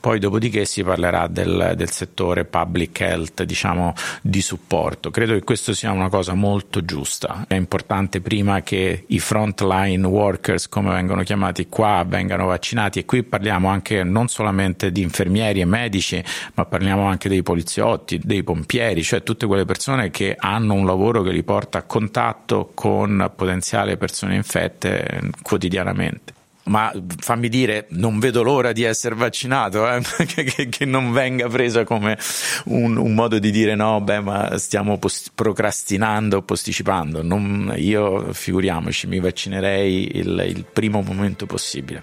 poi 0.00 0.18
dopodiché 0.18 0.64
si 0.64 0.82
parlerà 0.82 1.26
del, 1.26 1.74
del, 1.76 1.90
settore 1.90 2.44
public 2.46 3.00
health, 3.00 3.42
diciamo 3.44 3.92
di 4.22 4.40
supporto. 4.40 5.10
Credo 5.10 5.34
che 5.34 5.44
questo 5.44 5.74
sia 5.74 5.92
una 5.92 6.08
cosa 6.08 6.32
molto 6.32 6.82
giusta, 6.82 7.44
è 7.46 7.54
importante 7.54 8.22
prima 8.22 8.62
che 8.62 9.04
i 9.06 9.18
frontline 9.18 10.06
workers, 10.06 10.66
come 10.68 10.92
vengono 10.92 11.22
chiamati 11.22 11.68
qua, 11.68 12.04
vengano 12.06 12.46
vaccinati. 12.46 13.00
E 13.00 13.04
qui 13.04 13.22
parliamo 13.22 13.68
anche 13.68 14.02
non 14.02 14.28
solamente 14.28 14.90
di 14.90 15.02
infermieri 15.02 15.60
e 15.60 15.66
medici, 15.66 16.24
ma 16.54 16.64
parliamo 16.64 17.04
anche 17.04 17.28
dei 17.28 17.42
poliziotti, 17.42 18.18
dei 18.22 18.42
pompieri, 18.42 19.02
cioè 19.04 19.22
tutte 19.22 19.46
quelle 19.46 19.64
persone 19.64 20.10
che 20.10 20.34
hanno 20.38 20.74
un 20.74 20.86
lavoro 20.86 21.22
che 21.22 21.30
li 21.30 21.42
porta 21.42 21.78
a 21.78 21.82
contatto 21.82 22.72
con 22.74 23.30
potenziali 23.36 23.96
persone 23.96 24.34
infette 24.34 25.30
quotidianamente 25.42 26.34
ma 26.64 26.92
fammi 27.18 27.48
dire, 27.48 27.86
non 27.90 28.18
vedo 28.18 28.42
l'ora 28.42 28.72
di 28.72 28.84
essere 28.84 29.14
vaccinato, 29.14 29.86
eh? 29.90 30.00
che, 30.24 30.68
che, 30.68 30.84
non 30.84 31.12
venga 31.12 31.48
presa 31.48 31.84
come 31.84 32.18
un, 32.66 32.96
un, 32.96 33.14
modo 33.14 33.38
di 33.38 33.50
dire 33.50 33.74
no, 33.74 34.00
beh, 34.00 34.20
ma 34.20 34.58
stiamo 34.58 34.98
post- 34.98 35.32
procrastinando, 35.34 36.42
posticipando. 36.42 37.22
Non, 37.22 37.74
io, 37.76 38.32
figuriamoci, 38.32 39.06
mi 39.06 39.20
vaccinerei 39.20 40.16
il, 40.16 40.44
il 40.46 40.64
primo 40.70 41.02
momento 41.02 41.46
possibile. 41.46 42.02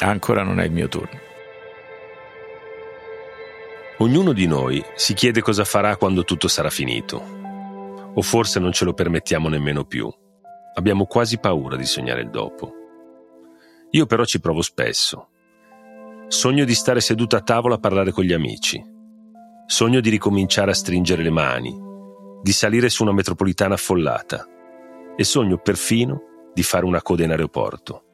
Ancora 0.00 0.42
non 0.42 0.60
è 0.60 0.64
il 0.64 0.72
mio 0.72 0.88
turno. 0.88 1.20
Ognuno 3.98 4.34
di 4.34 4.46
noi 4.46 4.84
si 4.94 5.14
chiede 5.14 5.40
cosa 5.40 5.64
farà 5.64 5.96
quando 5.96 6.22
tutto 6.22 6.48
sarà 6.48 6.68
finito. 6.68 7.16
O 8.12 8.20
forse 8.20 8.60
non 8.60 8.70
ce 8.70 8.84
lo 8.84 8.92
permettiamo 8.92 9.48
nemmeno 9.48 9.86
più. 9.86 10.12
Abbiamo 10.74 11.06
quasi 11.06 11.38
paura 11.38 11.76
di 11.76 11.86
sognare 11.86 12.20
il 12.20 12.28
dopo. 12.28 12.72
Io 13.92 14.04
però 14.04 14.26
ci 14.26 14.38
provo 14.38 14.60
spesso. 14.60 15.28
Sogno 16.28 16.66
di 16.66 16.74
stare 16.74 17.00
seduto 17.00 17.36
a 17.36 17.40
tavola 17.40 17.76
a 17.76 17.78
parlare 17.78 18.10
con 18.10 18.24
gli 18.24 18.34
amici. 18.34 18.84
Sogno 19.64 20.00
di 20.00 20.10
ricominciare 20.10 20.72
a 20.72 20.74
stringere 20.74 21.22
le 21.22 21.30
mani, 21.30 21.74
di 22.42 22.52
salire 22.52 22.90
su 22.90 23.02
una 23.02 23.14
metropolitana 23.14 23.74
affollata. 23.74 24.46
E 25.16 25.24
sogno 25.24 25.56
perfino 25.56 26.50
di 26.52 26.62
fare 26.62 26.84
una 26.84 27.00
coda 27.00 27.24
in 27.24 27.30
aeroporto. 27.30 28.05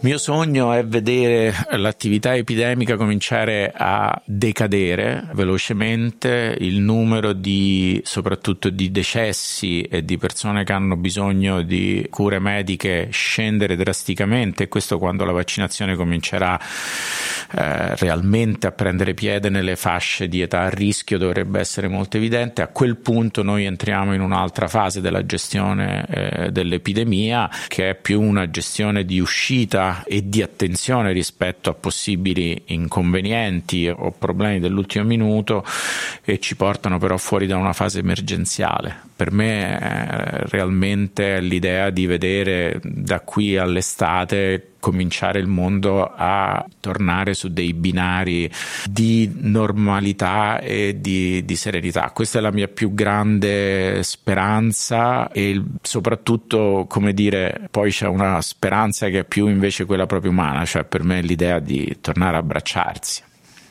Mio 0.00 0.18
sogno 0.18 0.72
è 0.72 0.86
vedere 0.86 1.52
l'attività 1.70 2.36
epidemica 2.36 2.96
cominciare 2.96 3.72
a 3.74 4.20
decadere 4.24 5.28
velocemente, 5.32 6.56
il 6.60 6.78
numero 6.80 7.32
di 7.32 8.00
soprattutto 8.04 8.70
di 8.70 8.92
decessi 8.92 9.82
e 9.82 10.04
di 10.04 10.16
persone 10.16 10.62
che 10.62 10.72
hanno 10.72 10.96
bisogno 10.96 11.62
di 11.62 12.06
cure 12.10 12.38
mediche 12.38 13.08
scendere 13.10 13.74
drasticamente 13.74 14.64
e 14.64 14.68
questo 14.68 14.98
quando 14.98 15.24
la 15.24 15.32
vaccinazione 15.32 15.96
comincerà 15.96 16.58
eh, 16.58 17.96
realmente 17.96 18.68
a 18.68 18.72
prendere 18.72 19.14
piede 19.14 19.48
nelle 19.48 19.74
fasce 19.74 20.28
di 20.28 20.40
età 20.42 20.60
a 20.60 20.68
rischio 20.68 21.18
dovrebbe 21.18 21.58
essere 21.58 21.88
molto 21.88 22.18
evidente. 22.18 22.62
A 22.62 22.68
quel 22.68 22.96
punto 22.98 23.42
noi 23.42 23.64
entriamo 23.64 24.14
in 24.14 24.20
un'altra 24.20 24.68
fase 24.68 25.00
della 25.00 25.26
gestione 25.26 26.06
eh, 26.06 26.52
dell'epidemia 26.52 27.50
che 27.66 27.90
è 27.90 27.94
più 27.96 28.20
una 28.20 28.48
gestione 28.48 29.04
di 29.04 29.18
uscita 29.18 29.87
e 30.04 30.28
di 30.28 30.42
attenzione 30.42 31.12
rispetto 31.12 31.70
a 31.70 31.74
possibili 31.74 32.62
inconvenienti 32.66 33.88
o 33.88 34.10
problemi 34.10 34.60
dell'ultimo 34.60 35.04
minuto 35.04 35.64
e 36.24 36.38
ci 36.38 36.56
portano 36.56 36.98
però 36.98 37.16
fuori 37.16 37.46
da 37.46 37.56
una 37.56 37.72
fase 37.72 38.00
emergenziale. 38.00 39.07
Per 39.18 39.32
me 39.32 39.76
è 39.76 40.42
realmente 40.44 41.40
l'idea 41.40 41.90
di 41.90 42.06
vedere 42.06 42.78
da 42.84 43.18
qui 43.18 43.56
all'estate 43.56 44.74
cominciare 44.78 45.40
il 45.40 45.48
mondo 45.48 46.04
a 46.14 46.64
tornare 46.78 47.34
su 47.34 47.48
dei 47.48 47.74
binari 47.74 48.48
di 48.88 49.28
normalità 49.34 50.60
e 50.60 51.00
di, 51.00 51.44
di, 51.44 51.56
serenità. 51.56 52.12
Questa 52.14 52.38
è 52.38 52.40
la 52.40 52.52
mia 52.52 52.68
più 52.68 52.94
grande 52.94 54.04
speranza 54.04 55.32
e 55.32 55.60
soprattutto, 55.82 56.86
come 56.88 57.12
dire, 57.12 57.66
poi 57.72 57.90
c'è 57.90 58.06
una 58.06 58.40
speranza 58.40 59.08
che 59.08 59.18
è 59.18 59.24
più 59.24 59.48
invece 59.48 59.84
quella 59.84 60.06
proprio 60.06 60.30
umana, 60.30 60.64
cioè 60.64 60.84
per 60.84 61.02
me 61.02 61.22
l'idea 61.22 61.58
di 61.58 61.98
tornare 62.00 62.36
a 62.36 62.38
abbracciarsi. 62.38 63.26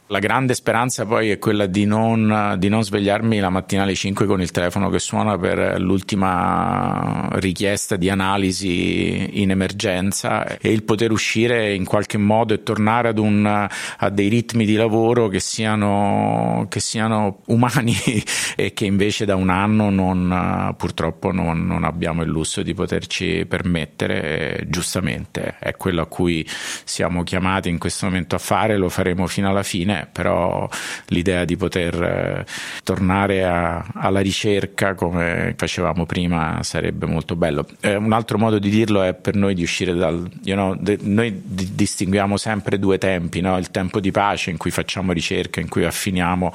La 0.09 0.19
grande 0.19 0.53
speranza 0.53 1.05
poi 1.05 1.31
è 1.31 1.37
quella 1.37 1.65
di 1.65 1.83
non, 1.83 2.55
di 2.59 2.69
non, 2.69 2.81
svegliarmi 2.81 3.39
la 3.39 3.49
mattina 3.49 3.83
alle 3.83 3.93
5 3.93 4.25
con 4.25 4.39
il 4.39 4.51
telefono 4.51 4.89
che 4.89 4.99
suona 4.99 5.37
per 5.37 5.81
l'ultima 5.81 7.27
richiesta 7.33 7.97
di 7.97 8.09
analisi 8.09 9.41
in 9.41 9.51
emergenza 9.51 10.45
e 10.59 10.71
il 10.71 10.83
poter 10.83 11.11
uscire 11.11 11.73
in 11.73 11.83
qualche 11.83 12.17
modo 12.17 12.53
e 12.53 12.63
tornare 12.63 13.09
ad 13.09 13.17
un, 13.17 13.45
a 13.45 14.09
dei 14.09 14.29
ritmi 14.29 14.65
di 14.65 14.75
lavoro 14.75 15.27
che 15.27 15.41
siano, 15.41 16.67
che 16.69 16.79
siano 16.79 17.41
umani 17.47 17.93
e 18.55 18.71
che 18.71 18.85
invece 18.85 19.25
da 19.25 19.35
un 19.35 19.49
anno 19.49 19.89
non, 19.89 20.73
purtroppo 20.77 21.33
non, 21.33 21.65
non 21.65 21.83
abbiamo 21.83 22.21
il 22.21 22.29
lusso 22.29 22.61
di 22.61 22.73
poterci 22.73 23.45
permettere. 23.45 24.63
Giustamente 24.69 25.57
è 25.59 25.75
quello 25.75 26.01
a 26.01 26.05
cui 26.05 26.47
siamo 26.85 27.23
chiamati 27.23 27.67
in 27.67 27.77
questo 27.77 28.05
momento 28.05 28.35
a 28.35 28.39
fare, 28.39 28.77
lo 28.77 28.87
faremo 28.87 29.27
fino 29.27 29.49
alla 29.49 29.63
fine 29.63 29.95
però 30.05 30.69
l'idea 31.07 31.45
di 31.45 31.55
poter 31.55 32.01
eh, 32.01 32.45
tornare 32.83 33.43
a, 33.43 33.85
alla 33.93 34.19
ricerca 34.19 34.93
come 34.93 35.53
facevamo 35.57 36.05
prima 36.05 36.59
sarebbe 36.61 37.05
molto 37.05 37.35
bello. 37.35 37.65
Eh, 37.79 37.95
un 37.95 38.13
altro 38.13 38.37
modo 38.37 38.59
di 38.59 38.69
dirlo 38.69 39.01
è 39.01 39.13
per 39.13 39.35
noi 39.35 39.53
di 39.53 39.63
uscire 39.63 39.93
dal... 39.93 40.29
You 40.43 40.55
know, 40.55 40.75
de, 40.75 40.97
noi 41.01 41.41
di, 41.43 41.75
distinguiamo 41.75 42.37
sempre 42.37 42.79
due 42.79 42.97
tempi, 42.97 43.41
no? 43.41 43.57
il 43.57 43.71
tempo 43.71 43.99
di 43.99 44.11
pace 44.11 44.49
in 44.49 44.57
cui 44.57 44.71
facciamo 44.71 45.11
ricerca, 45.11 45.59
in 45.59 45.69
cui 45.69 45.85
affiniamo 45.85 46.53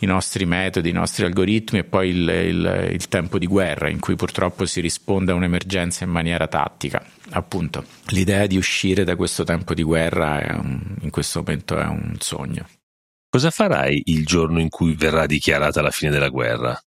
i 0.00 0.06
nostri 0.06 0.46
metodi, 0.46 0.90
i 0.90 0.92
nostri 0.92 1.24
algoritmi 1.24 1.80
e 1.80 1.84
poi 1.84 2.10
il, 2.10 2.28
il, 2.28 2.88
il, 2.92 3.08
tempo 3.08 3.38
di 3.38 3.46
guerra 3.46 3.88
in 3.88 3.98
cui 3.98 4.14
purtroppo 4.14 4.64
si 4.64 4.80
risponde 4.80 5.32
a 5.32 5.34
un'emergenza 5.34 6.04
in 6.04 6.10
maniera 6.10 6.46
tattica. 6.46 7.02
Appunto, 7.30 7.84
l'idea 8.08 8.46
di 8.46 8.56
uscire 8.56 9.04
da 9.04 9.16
questo 9.16 9.44
tempo 9.44 9.74
di 9.74 9.82
guerra 9.82 10.58
un, 10.60 10.96
in 11.00 11.10
questo 11.10 11.40
momento 11.40 11.76
è 11.76 11.84
un 11.84 12.14
sogno. 12.18 12.66
Cosa 13.28 13.50
farai 13.50 14.02
il 14.06 14.24
giorno 14.24 14.60
in 14.60 14.70
cui 14.70 14.94
verrà 14.94 15.26
dichiarata 15.26 15.82
la 15.82 15.90
fine 15.90 16.10
della 16.10 16.30
guerra? 16.30 16.80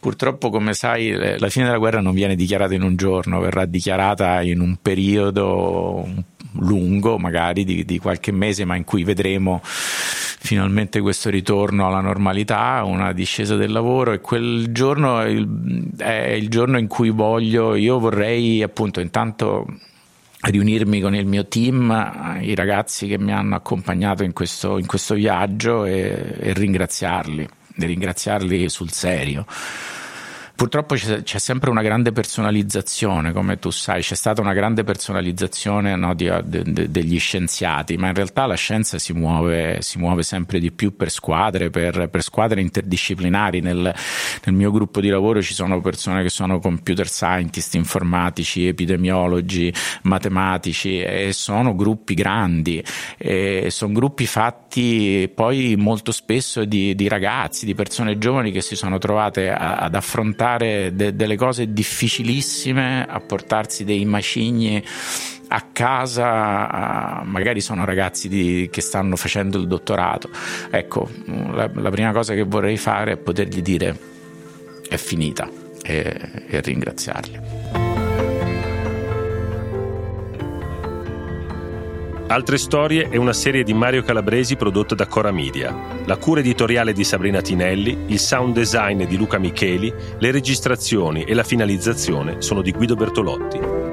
Purtroppo, 0.00 0.50
come 0.50 0.72
sai, 0.72 1.38
la 1.38 1.48
fine 1.48 1.66
della 1.66 1.78
guerra 1.78 2.00
non 2.00 2.14
viene 2.14 2.34
dichiarata 2.34 2.74
in 2.74 2.82
un 2.82 2.96
giorno, 2.96 3.40
verrà 3.40 3.66
dichiarata 3.66 4.42
in 4.42 4.60
un 4.60 4.76
periodo 4.80 6.08
lungo, 6.54 7.18
magari 7.18 7.64
di, 7.64 7.84
di 7.84 7.98
qualche 7.98 8.32
mese, 8.32 8.64
ma 8.64 8.74
in 8.74 8.84
cui 8.84 9.04
vedremo 9.04 9.62
finalmente 10.44 11.00
questo 11.00 11.30
ritorno 11.30 11.86
alla 11.86 12.00
normalità, 12.00 12.82
una 12.84 13.12
discesa 13.12 13.54
del 13.54 13.70
lavoro 13.70 14.10
e 14.10 14.20
quel 14.20 14.72
giorno 14.72 15.20
è 15.20 15.28
il, 15.28 16.48
giorno 16.48 16.78
in 16.78 16.88
cui 16.88 17.10
voglio, 17.10 17.76
io 17.76 18.00
vorrei 18.00 18.60
appunto 18.60 18.98
intanto 18.98 19.66
riunirmi 20.40 21.00
con 21.00 21.14
il 21.14 21.26
mio 21.26 21.46
team, 21.46 22.38
i 22.40 22.56
ragazzi 22.56 23.06
che 23.06 23.18
mi 23.18 23.32
hanno 23.32 23.54
accompagnato 23.54 24.24
in 24.24 24.32
questo, 24.32 24.78
in 24.78 24.86
questo 24.86 25.14
viaggio 25.14 25.84
e, 25.84 26.34
e 26.40 26.52
ringraziarli, 26.52 27.48
ringraziarli 27.76 28.68
sul 28.68 28.90
serio 28.90 29.46
Purtroppo 30.54 30.94
c'è, 30.94 31.22
c'è, 31.22 31.38
sempre 31.38 31.70
una 31.70 31.82
grande 31.82 32.12
personalizzazione, 32.12 33.32
come 33.32 33.58
tu 33.58 33.70
sai, 33.70 34.00
c'è 34.02 34.14
stata 34.14 34.40
una 34.40 34.52
grande 34.52 34.84
personalizzazione 34.84 35.96
no, 35.96 36.14
di, 36.14 36.30
de, 36.44 36.62
de, 36.64 36.90
degli 36.90 37.18
scienziati, 37.18 37.96
ma 37.96 38.08
in 38.08 38.14
realtà 38.14 38.46
la 38.46 38.54
scienza 38.54 38.98
si 38.98 39.12
muove, 39.12 39.78
si 39.80 39.98
muove 39.98 40.22
sempre 40.22 40.60
di 40.60 40.70
più 40.70 40.94
per 40.94 41.10
squadre, 41.10 41.70
per, 41.70 42.08
per 42.08 42.22
squadre 42.22 42.60
interdisciplinari. 42.60 43.60
Nel, 43.60 43.76
nel, 44.44 44.54
mio 44.54 44.70
gruppo 44.70 45.00
di 45.00 45.08
lavoro 45.08 45.42
ci 45.42 45.54
sono 45.54 45.80
persone 45.80 46.22
che 46.22 46.28
sono 46.28 46.60
computer 46.60 47.08
scientist, 47.08 47.74
informatici, 47.74 48.66
epidemiologi, 48.66 49.72
matematici 50.02 51.00
e 51.00 51.32
sono 51.32 51.74
gruppi 51.74 52.14
grandi, 52.14 52.84
sono 53.68 53.92
gruppi 53.92 54.26
fatti 54.26 55.28
poi 55.34 55.74
molto 55.76 56.12
spesso 56.12 56.64
di, 56.64 56.94
di 56.94 57.08
ragazzi, 57.08 57.66
di 57.66 57.74
persone 57.74 58.18
giovani 58.18 58.52
che 58.52 58.60
si 58.60 58.76
sono 58.76 58.98
trovate 58.98 59.50
a, 59.50 59.76
ad 59.76 59.94
affrontare 59.94 60.51
affrontare 60.52 60.94
de- 60.94 61.14
delle 61.14 61.36
cose 61.36 61.72
difficilissime, 61.72 63.06
a 63.08 63.20
portarsi 63.20 63.84
dei 63.84 64.04
macigni 64.04 64.82
a 65.48 65.66
casa, 65.70 67.22
magari 67.24 67.60
sono 67.60 67.84
ragazzi 67.84 68.28
di, 68.28 68.68
che 68.72 68.80
stanno 68.80 69.16
facendo 69.16 69.58
il 69.58 69.66
dottorato. 69.66 70.30
Ecco, 70.70 71.10
la, 71.26 71.70
la, 71.74 71.90
prima 71.90 72.12
cosa 72.12 72.32
che 72.32 72.42
vorrei 72.42 72.78
fare 72.78 73.12
è 73.12 73.16
potergli 73.18 73.60
dire 73.60 73.98
è 74.88 74.96
finita 74.96 75.48
e, 75.82 76.46
e 76.48 76.60
ringraziarli. 76.60 77.91
Altre 82.32 82.56
storie 82.56 83.10
è 83.10 83.16
una 83.16 83.34
serie 83.34 83.62
di 83.62 83.74
Mario 83.74 84.02
Calabresi 84.02 84.56
prodotta 84.56 84.94
da 84.94 85.06
Cora 85.06 85.30
Media. 85.30 85.76
La 86.06 86.16
cura 86.16 86.40
editoriale 86.40 86.94
di 86.94 87.04
Sabrina 87.04 87.42
Tinelli, 87.42 88.04
il 88.06 88.18
sound 88.18 88.54
design 88.54 89.04
di 89.04 89.18
Luca 89.18 89.36
Micheli, 89.36 89.92
le 90.18 90.30
registrazioni 90.30 91.24
e 91.24 91.34
la 91.34 91.44
finalizzazione 91.44 92.40
sono 92.40 92.62
di 92.62 92.72
Guido 92.72 92.94
Bertolotti. 92.94 93.91